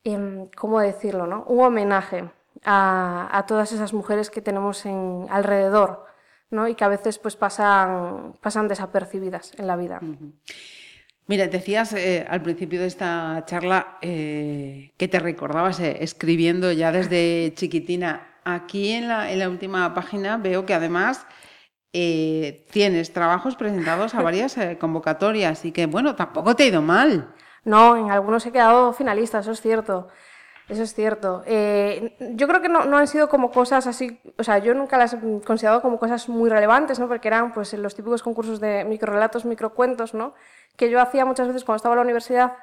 em, 0.03 0.49
¿cómo 0.57 0.81
decirlo? 0.81 1.27
No? 1.27 1.45
Un 1.45 1.63
homenaje 1.63 2.29
a, 2.65 3.29
a, 3.31 3.45
todas 3.45 3.71
esas 3.71 3.93
mujeres 3.93 4.29
que 4.29 4.41
tenemos 4.41 4.85
en, 4.85 5.27
alrededor 5.29 6.03
¿no? 6.49 6.67
y 6.67 6.75
que 6.75 6.83
a 6.83 6.89
veces 6.89 7.19
pues, 7.19 7.37
pasan, 7.37 8.33
pasan 8.41 8.67
desapercibidas 8.67 9.53
en 9.57 9.67
la 9.67 9.77
vida. 9.77 10.01
Mira, 11.31 11.47
decías 11.47 11.93
eh, 11.93 12.27
al 12.29 12.41
principio 12.41 12.81
de 12.81 12.87
esta 12.87 13.45
charla 13.45 13.97
eh, 14.01 14.91
que 14.97 15.07
te 15.07 15.17
recordabas 15.17 15.79
eh, 15.79 15.99
escribiendo 16.01 16.73
ya 16.73 16.91
desde 16.91 17.53
chiquitina. 17.55 18.27
Aquí 18.43 18.91
en 18.91 19.07
la, 19.07 19.31
en 19.31 19.39
la 19.39 19.47
última 19.47 19.93
página 19.93 20.35
veo 20.35 20.65
que 20.65 20.73
además 20.73 21.25
eh, 21.93 22.65
tienes 22.71 23.13
trabajos 23.13 23.55
presentados 23.55 24.13
a 24.13 24.21
varias 24.29 24.57
eh, 24.57 24.77
convocatorias 24.77 25.63
y 25.63 25.71
que, 25.71 25.85
bueno, 25.85 26.17
tampoco 26.17 26.53
te 26.53 26.63
ha 26.63 26.67
ido 26.67 26.81
mal. 26.81 27.33
No, 27.63 27.95
en 27.95 28.11
algunos 28.11 28.45
he 28.45 28.51
quedado 28.51 28.91
finalista, 28.91 29.39
eso 29.39 29.53
es 29.53 29.61
cierto. 29.61 30.09
Eso 30.71 30.83
es 30.83 30.93
cierto. 30.93 31.43
Eh, 31.45 32.15
yo 32.35 32.47
creo 32.47 32.61
que 32.61 32.69
no, 32.69 32.85
no, 32.85 32.97
han 32.97 33.07
sido 33.07 33.27
como 33.27 33.51
cosas 33.51 33.87
así, 33.87 34.21
o 34.37 34.43
sea, 34.43 34.59
yo 34.59 34.73
nunca 34.73 34.97
las 34.97 35.13
he 35.13 35.19
considerado 35.45 35.81
como 35.81 35.99
cosas 35.99 36.29
muy 36.29 36.49
relevantes, 36.49 36.97
¿no? 36.97 37.09
Porque 37.09 37.27
eran 37.27 37.53
pues 37.53 37.73
los 37.73 37.93
típicos 37.93 38.23
concursos 38.23 38.61
de 38.61 38.85
microrelatos, 38.85 39.43
microcuentos, 39.43 40.13
¿no? 40.13 40.33
Que 40.81 40.89
yo 40.89 40.99
hacía 40.99 41.25
muchas 41.25 41.45
veces 41.47 41.63
cuando 41.63 41.77
estaba 41.77 41.93
en 41.93 41.97
la 41.97 42.01
universidad 42.01 42.53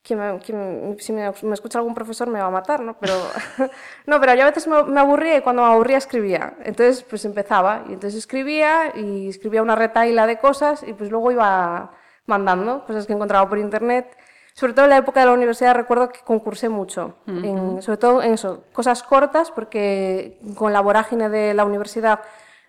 que, 0.00 0.14
me, 0.14 0.38
que 0.38 1.02
si 1.02 1.12
me, 1.12 1.32
me, 1.42 1.54
escucha 1.54 1.78
algún 1.78 1.96
profesor 1.96 2.28
me 2.28 2.38
va 2.38 2.46
a 2.46 2.50
matar, 2.50 2.78
¿no? 2.78 2.96
Pero, 3.00 3.14
no, 4.06 4.20
pero 4.20 4.34
yo 4.34 4.42
a 4.42 4.46
veces 4.46 4.68
me, 4.68 4.84
me, 4.84 5.00
aburría 5.00 5.38
y 5.38 5.40
cuando 5.40 5.62
me 5.62 5.68
aburría 5.72 5.96
escribía. 5.96 6.54
Entonces, 6.62 7.02
pues 7.02 7.24
empezaba 7.24 7.82
y 7.88 7.94
entonces 7.94 8.14
escribía 8.18 8.92
y 8.94 9.28
escribía 9.30 9.62
una 9.62 9.74
retaila 9.74 10.28
de 10.28 10.38
cosas 10.38 10.84
y 10.86 10.92
pues 10.92 11.10
luego 11.10 11.32
iba 11.32 11.90
mandando 12.26 12.84
cosas 12.86 13.04
que 13.08 13.14
encontraba 13.14 13.48
por 13.48 13.58
internet. 13.58 14.16
Sobre 14.52 14.74
todo 14.74 14.84
en 14.84 14.90
la 14.90 14.98
época 14.98 15.18
de 15.18 15.26
la 15.26 15.32
universidad 15.32 15.74
recuerdo 15.74 16.10
que 16.10 16.20
concursé 16.20 16.68
mucho, 16.68 17.16
uh 17.26 17.30
-huh. 17.32 17.44
en, 17.76 17.82
sobre 17.82 17.98
todo 17.98 18.22
en 18.22 18.34
eso, 18.34 18.62
cosas 18.72 19.02
cortas, 19.02 19.50
porque 19.50 20.38
con 20.54 20.72
la 20.72 20.80
vorágine 20.82 21.28
de 21.28 21.52
la 21.52 21.64
universidad 21.64 22.20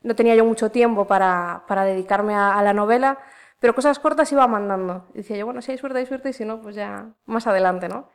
no 0.01 0.15
tenía 0.15 0.33
yo 0.33 0.43
mucho 0.43 0.71
tiempo 0.71 1.05
para, 1.05 1.65
para 1.67 1.83
dedicarme 1.83 2.33
a, 2.33 2.57
a 2.57 2.63
la 2.63 2.73
novela, 2.73 3.19
pero 3.59 3.73
cosas 3.73 3.99
cortas 3.99 4.31
iba 4.31 4.45
mandando. 4.47 5.05
Y 5.13 5.17
decía 5.17 5.37
yo, 5.37 5.45
bueno, 5.45 5.61
si 5.61 5.71
hay 5.71 5.77
suerte, 5.77 5.99
hay 5.99 6.05
suerte, 6.05 6.29
y 6.29 6.33
si 6.33 6.45
no, 6.45 6.61
pues 6.61 6.75
ya 6.75 7.09
más 7.25 7.47
adelante, 7.47 7.89
¿no? 7.89 8.09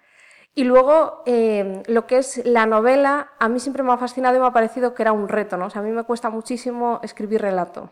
Y 0.55 0.65
luego, 0.65 1.23
eh, 1.25 1.83
lo 1.87 2.07
que 2.07 2.19
es 2.19 2.45
la 2.45 2.67
novela, 2.67 3.31
a 3.39 3.49
mí 3.49 3.59
siempre 3.59 3.83
me 3.83 3.93
ha 3.93 3.97
fascinado 3.97 4.37
y 4.37 4.41
me 4.41 4.47
ha 4.47 4.53
parecido 4.53 4.95
que 4.95 5.03
era 5.03 5.13
un 5.13 5.29
reto, 5.29 5.57
¿no? 5.57 5.67
O 5.67 5.71
sea, 5.71 5.81
a 5.81 5.85
mí 5.85 5.91
me 5.91 6.05
cuesta 6.05 6.29
muchísimo 6.29 7.01
escribir 7.03 7.41
relato, 7.41 7.91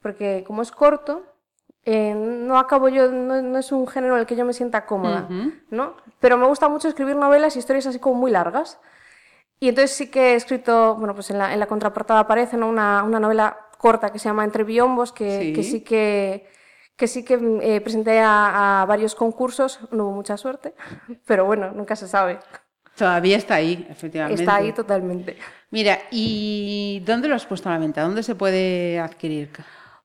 porque 0.00 0.44
como 0.46 0.62
es 0.62 0.70
corto, 0.70 1.24
eh, 1.84 2.14
no 2.14 2.58
acabo 2.58 2.88
yo, 2.88 3.10
no, 3.10 3.42
no, 3.42 3.58
es 3.58 3.72
un 3.72 3.86
género 3.88 4.14
en 4.14 4.20
el 4.20 4.26
que 4.26 4.36
yo 4.36 4.44
me 4.44 4.52
sienta 4.52 4.86
cómoda, 4.86 5.26
uh 5.28 5.32
-huh. 5.32 5.62
¿no? 5.70 5.96
Pero 6.20 6.36
me 6.36 6.46
gusta 6.46 6.68
mucho 6.68 6.86
escribir 6.86 7.16
novelas 7.16 7.56
y 7.56 7.60
historias 7.60 7.86
así 7.86 7.98
como 7.98 8.14
muy 8.20 8.30
largas. 8.30 8.78
Y 9.60 9.70
entonces 9.70 9.96
sí 9.96 10.10
que 10.10 10.32
he 10.32 10.34
escrito, 10.34 10.94
bueno, 10.96 11.14
pues 11.14 11.30
en 11.30 11.38
la, 11.38 11.52
en 11.52 11.58
la 11.58 11.66
contraportada 11.66 12.20
aparece 12.20 12.56
¿no? 12.56 12.68
una, 12.68 13.02
una 13.02 13.18
novela 13.18 13.56
corta 13.78 14.10
que 14.12 14.18
se 14.18 14.28
llama 14.28 14.44
Entre 14.44 14.64
Biombos, 14.64 15.12
que 15.12 15.40
sí 15.40 15.52
que, 15.52 15.62
sí 15.62 15.80
que 15.82 16.46
que 16.98 17.06
sí 17.06 17.24
que 17.24 17.38
eh, 17.62 17.80
presenté 17.80 18.18
a, 18.18 18.82
a, 18.82 18.84
varios 18.86 19.14
concursos, 19.14 19.78
no 19.92 20.06
hubo 20.06 20.16
mucha 20.16 20.36
suerte, 20.36 20.74
pero 21.26 21.46
bueno, 21.46 21.70
nunca 21.70 21.94
se 21.96 22.08
sabe. 22.08 22.40
Todavía 22.96 23.36
está 23.36 23.54
ahí, 23.54 23.86
efectivamente. 23.88 24.42
Está 24.42 24.56
ahí 24.56 24.72
totalmente. 24.72 25.38
Mira, 25.70 26.00
¿y 26.10 27.00
dónde 27.06 27.28
lo 27.28 27.36
has 27.36 27.46
puesto 27.46 27.68
a 27.68 27.72
la 27.72 27.78
venta? 27.78 28.02
¿Dónde 28.02 28.24
se 28.24 28.34
puede 28.34 28.98
adquirir? 28.98 29.50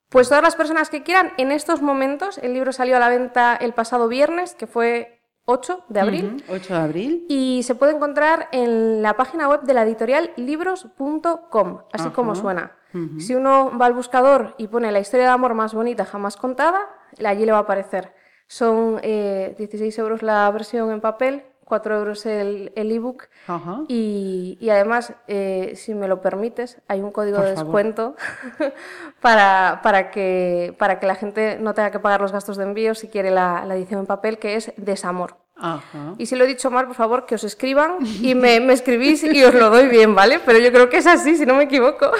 Pues 0.08 0.28
todas 0.28 0.44
las 0.44 0.54
personas 0.54 0.90
que 0.90 1.02
quieran, 1.02 1.32
en 1.36 1.50
estos 1.50 1.82
momentos, 1.82 2.38
el 2.38 2.54
libro 2.54 2.72
salió 2.72 2.96
a 2.96 3.00
la 3.00 3.08
venta 3.08 3.56
el 3.56 3.72
pasado 3.72 4.06
viernes, 4.06 4.54
que 4.54 4.68
fue 4.68 5.23
8 5.46 5.84
de 5.88 6.00
abril. 6.00 6.24
Uh 6.24 6.52
-huh, 6.52 6.56
8 6.56 6.74
de 6.74 6.80
abril. 6.80 7.26
Y 7.28 7.62
se 7.64 7.74
puede 7.74 7.92
encontrar 7.94 8.48
en 8.52 9.02
la 9.02 9.14
página 9.14 9.48
web 9.48 9.62
de 9.62 9.74
la 9.74 9.82
editorial 9.82 10.30
libros.com, 10.36 11.78
así 11.92 12.06
Ajá. 12.06 12.12
como 12.12 12.34
suena. 12.34 12.72
Uh 12.92 12.98
-huh. 12.98 13.20
Si 13.20 13.34
uno 13.34 13.76
va 13.78 13.86
al 13.86 13.92
buscador 13.92 14.54
y 14.58 14.68
pone 14.68 14.90
la 14.92 15.00
historia 15.00 15.26
de 15.26 15.32
amor 15.32 15.54
más 15.54 15.74
bonita 15.74 16.04
jamás 16.04 16.36
contada, 16.36 16.80
allí 17.24 17.44
le 17.44 17.52
va 17.52 17.58
a 17.58 17.62
aparecer. 17.62 18.14
Son 18.46 19.00
eh, 19.02 19.54
16 19.58 19.98
euros 19.98 20.22
la 20.22 20.50
versión 20.50 20.90
en 20.90 21.00
papel, 21.00 21.44
4 21.64 21.98
euros 21.98 22.26
el 22.26 22.72
ebook 22.76 23.28
el 23.48 23.54
e 23.88 23.92
y, 23.92 24.58
y, 24.60 24.70
además, 24.70 25.14
eh, 25.26 25.72
si 25.76 25.94
me 25.94 26.08
lo 26.08 26.20
permites, 26.20 26.80
hay 26.88 27.00
un 27.00 27.10
código 27.10 27.38
Por 27.38 27.46
de 27.46 27.50
descuento 27.52 28.16
para, 29.20 29.80
para, 29.82 30.10
que, 30.10 30.74
para 30.78 31.00
que 31.00 31.06
la 31.06 31.14
gente 31.14 31.58
no 31.60 31.74
tenga 31.74 31.90
que 31.90 31.98
pagar 31.98 32.20
los 32.20 32.32
gastos 32.32 32.56
de 32.56 32.64
envío 32.64 32.94
si 32.94 33.08
quiere 33.08 33.30
la, 33.30 33.64
la 33.66 33.76
edición 33.76 34.00
en 34.00 34.06
papel, 34.06 34.38
que 34.38 34.56
es 34.56 34.72
Desamor. 34.76 35.36
Ajá. 35.56 36.14
Y 36.18 36.26
si 36.26 36.34
lo 36.36 36.44
he 36.44 36.48
dicho 36.48 36.70
mal, 36.70 36.86
por 36.86 36.96
favor, 36.96 37.26
que 37.26 37.36
os 37.36 37.44
escriban 37.44 37.98
y 38.20 38.34
me, 38.34 38.60
me 38.60 38.72
escribís 38.72 39.22
y 39.22 39.44
os 39.44 39.54
lo 39.54 39.70
doy 39.70 39.88
bien, 39.88 40.14
¿vale? 40.14 40.40
Pero 40.44 40.58
yo 40.58 40.72
creo 40.72 40.88
que 40.88 40.98
es 40.98 41.06
así, 41.06 41.36
si 41.36 41.46
no 41.46 41.54
me 41.54 41.64
equivoco. 41.64 42.10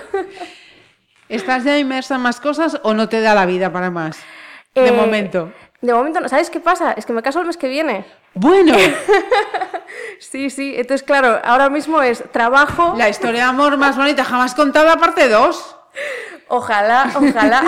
¿Estás 1.29 1.65
ya 1.65 1.79
inmersa 1.79 2.17
en 2.17 2.21
más 2.21 2.41
cosas 2.41 2.81
o 2.83 2.95
no 2.95 3.09
te 3.09 3.21
da 3.21 3.35
la 3.35 3.47
vida 3.47 3.73
para 3.73 3.91
más? 3.91 4.19
De 4.75 4.89
eh, 4.89 4.93
momento. 4.93 5.53
De 5.85 5.93
momento 5.93 6.19
no. 6.19 6.31
¿Sabes 6.31 6.49
qué 6.49 6.61
pasa? 6.61 6.93
Es 6.93 7.05
que 7.05 7.13
me 7.13 7.23
caso 7.23 7.41
el 7.41 7.47
mes 7.47 7.59
que 7.59 7.69
viene. 7.69 8.07
Bueno. 8.33 8.75
sí, 10.19 10.49
sí. 10.49 10.73
Entonces, 10.77 11.03
claro, 11.03 11.39
ahora 11.45 11.69
mismo 11.69 12.01
es 12.01 12.25
trabajo. 12.33 12.95
La 12.97 13.11
historia 13.11 13.43
de 13.43 13.49
amor 13.51 13.77
más 13.77 13.95
bonita 13.95 14.25
jamás 14.25 14.55
contada, 14.55 14.97
parte 14.97 15.29
2. 15.29 15.77
Ojalá, 16.49 17.13
ojalá. 17.15 17.65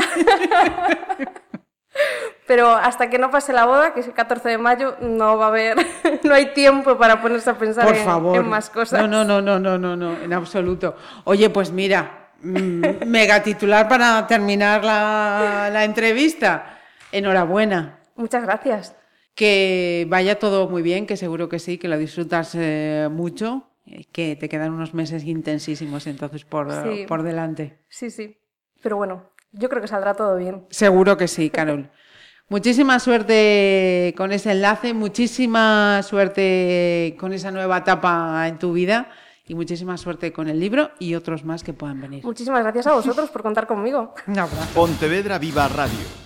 Pero 2.47 2.71
hasta 2.71 3.11
que 3.11 3.19
no 3.19 3.31
pase 3.31 3.53
la 3.53 3.67
boda, 3.67 3.93
que 3.93 4.01
es 4.01 4.07
el 4.07 4.15
14 4.15 4.49
de 4.49 4.59
mayo, 4.59 4.97
no 5.01 5.37
va 5.37 5.47
a 5.47 5.49
haber, 5.49 5.77
no 6.23 6.33
hay 6.33 6.55
tiempo 6.55 6.97
para 6.97 7.21
ponerse 7.21 7.51
a 7.51 7.59
pensar 7.59 7.85
Por 7.85 7.97
en, 7.97 8.05
favor. 8.05 8.37
en 8.37 8.49
más 8.49 8.71
cosas. 8.71 8.99
No, 8.99 9.09
no, 9.09 9.25
no, 9.25 9.43
no, 9.43 9.59
no, 9.59 9.77
no, 9.77 9.95
no, 9.95 10.17
en 10.17 10.33
absoluto. 10.33 10.97
Oye, 11.25 11.51
pues 11.51 11.71
mira, 11.71 12.31
mm, 12.41 13.05
mega 13.07 13.43
titular 13.43 13.89
para 13.89 14.27
terminar 14.27 14.83
la, 14.85 15.69
la 15.71 15.85
entrevista. 15.85 16.79
Enhorabuena. 17.13 17.99
Muchas 18.17 18.43
gracias. 18.43 18.97
Que 19.35 20.07
vaya 20.09 20.39
todo 20.39 20.69
muy 20.69 20.83
bien, 20.83 21.07
que 21.07 21.17
seguro 21.17 21.49
que 21.49 21.59
sí, 21.59 21.79
que 21.79 21.89
lo 21.89 21.99
disfrutas 21.99 22.55
eh, 22.55 23.09
mucho, 23.11 23.69
que 24.13 24.37
te 24.37 24.49
quedan 24.49 24.73
unos 24.73 24.95
meses 24.95 25.25
intensísimos 25.25 26.07
entonces 26.07 26.45
por, 26.45 26.73
sí. 26.73 27.05
por 27.07 27.23
delante. 27.23 27.79
Sí, 27.89 28.11
sí. 28.11 28.39
Pero 28.83 28.97
bueno, 28.97 29.31
yo 29.53 29.69
creo 29.69 29.83
que 29.83 29.89
saldrá 29.89 30.15
todo 30.15 30.37
bien. 30.37 30.67
Seguro 30.71 31.17
que 31.17 31.29
sí, 31.29 31.51
Carol. 31.51 31.91
Muchísima 32.49 33.01
suerte 33.01 34.15
con 34.17 34.31
ese 34.31 34.53
enlace, 34.53 34.95
muchísima 34.95 36.01
suerte 36.05 37.17
con 37.19 37.33
esa 37.33 37.51
nueva 37.51 37.79
etapa 37.79 38.47
en 38.47 38.61
tu 38.61 38.73
vida 38.73 39.11
y 39.49 39.57
muchísima 39.57 39.97
suerte 39.97 40.33
con 40.33 40.49
el 40.49 40.61
libro 40.61 40.93
y 41.01 41.17
otros 41.17 41.45
más 41.45 41.65
que 41.65 41.73
puedan 41.73 42.01
venir. 42.01 42.25
Muchísimas 42.25 42.63
gracias 42.63 42.87
a 42.87 42.93
vosotros 42.93 43.31
por 43.31 43.43
contar 43.43 43.67
conmigo. 43.67 44.15
Un 44.29 44.39
abrazo. 44.39 44.75
Pontevedra 44.75 45.39
Viva 45.39 45.67
Radio. 45.67 46.26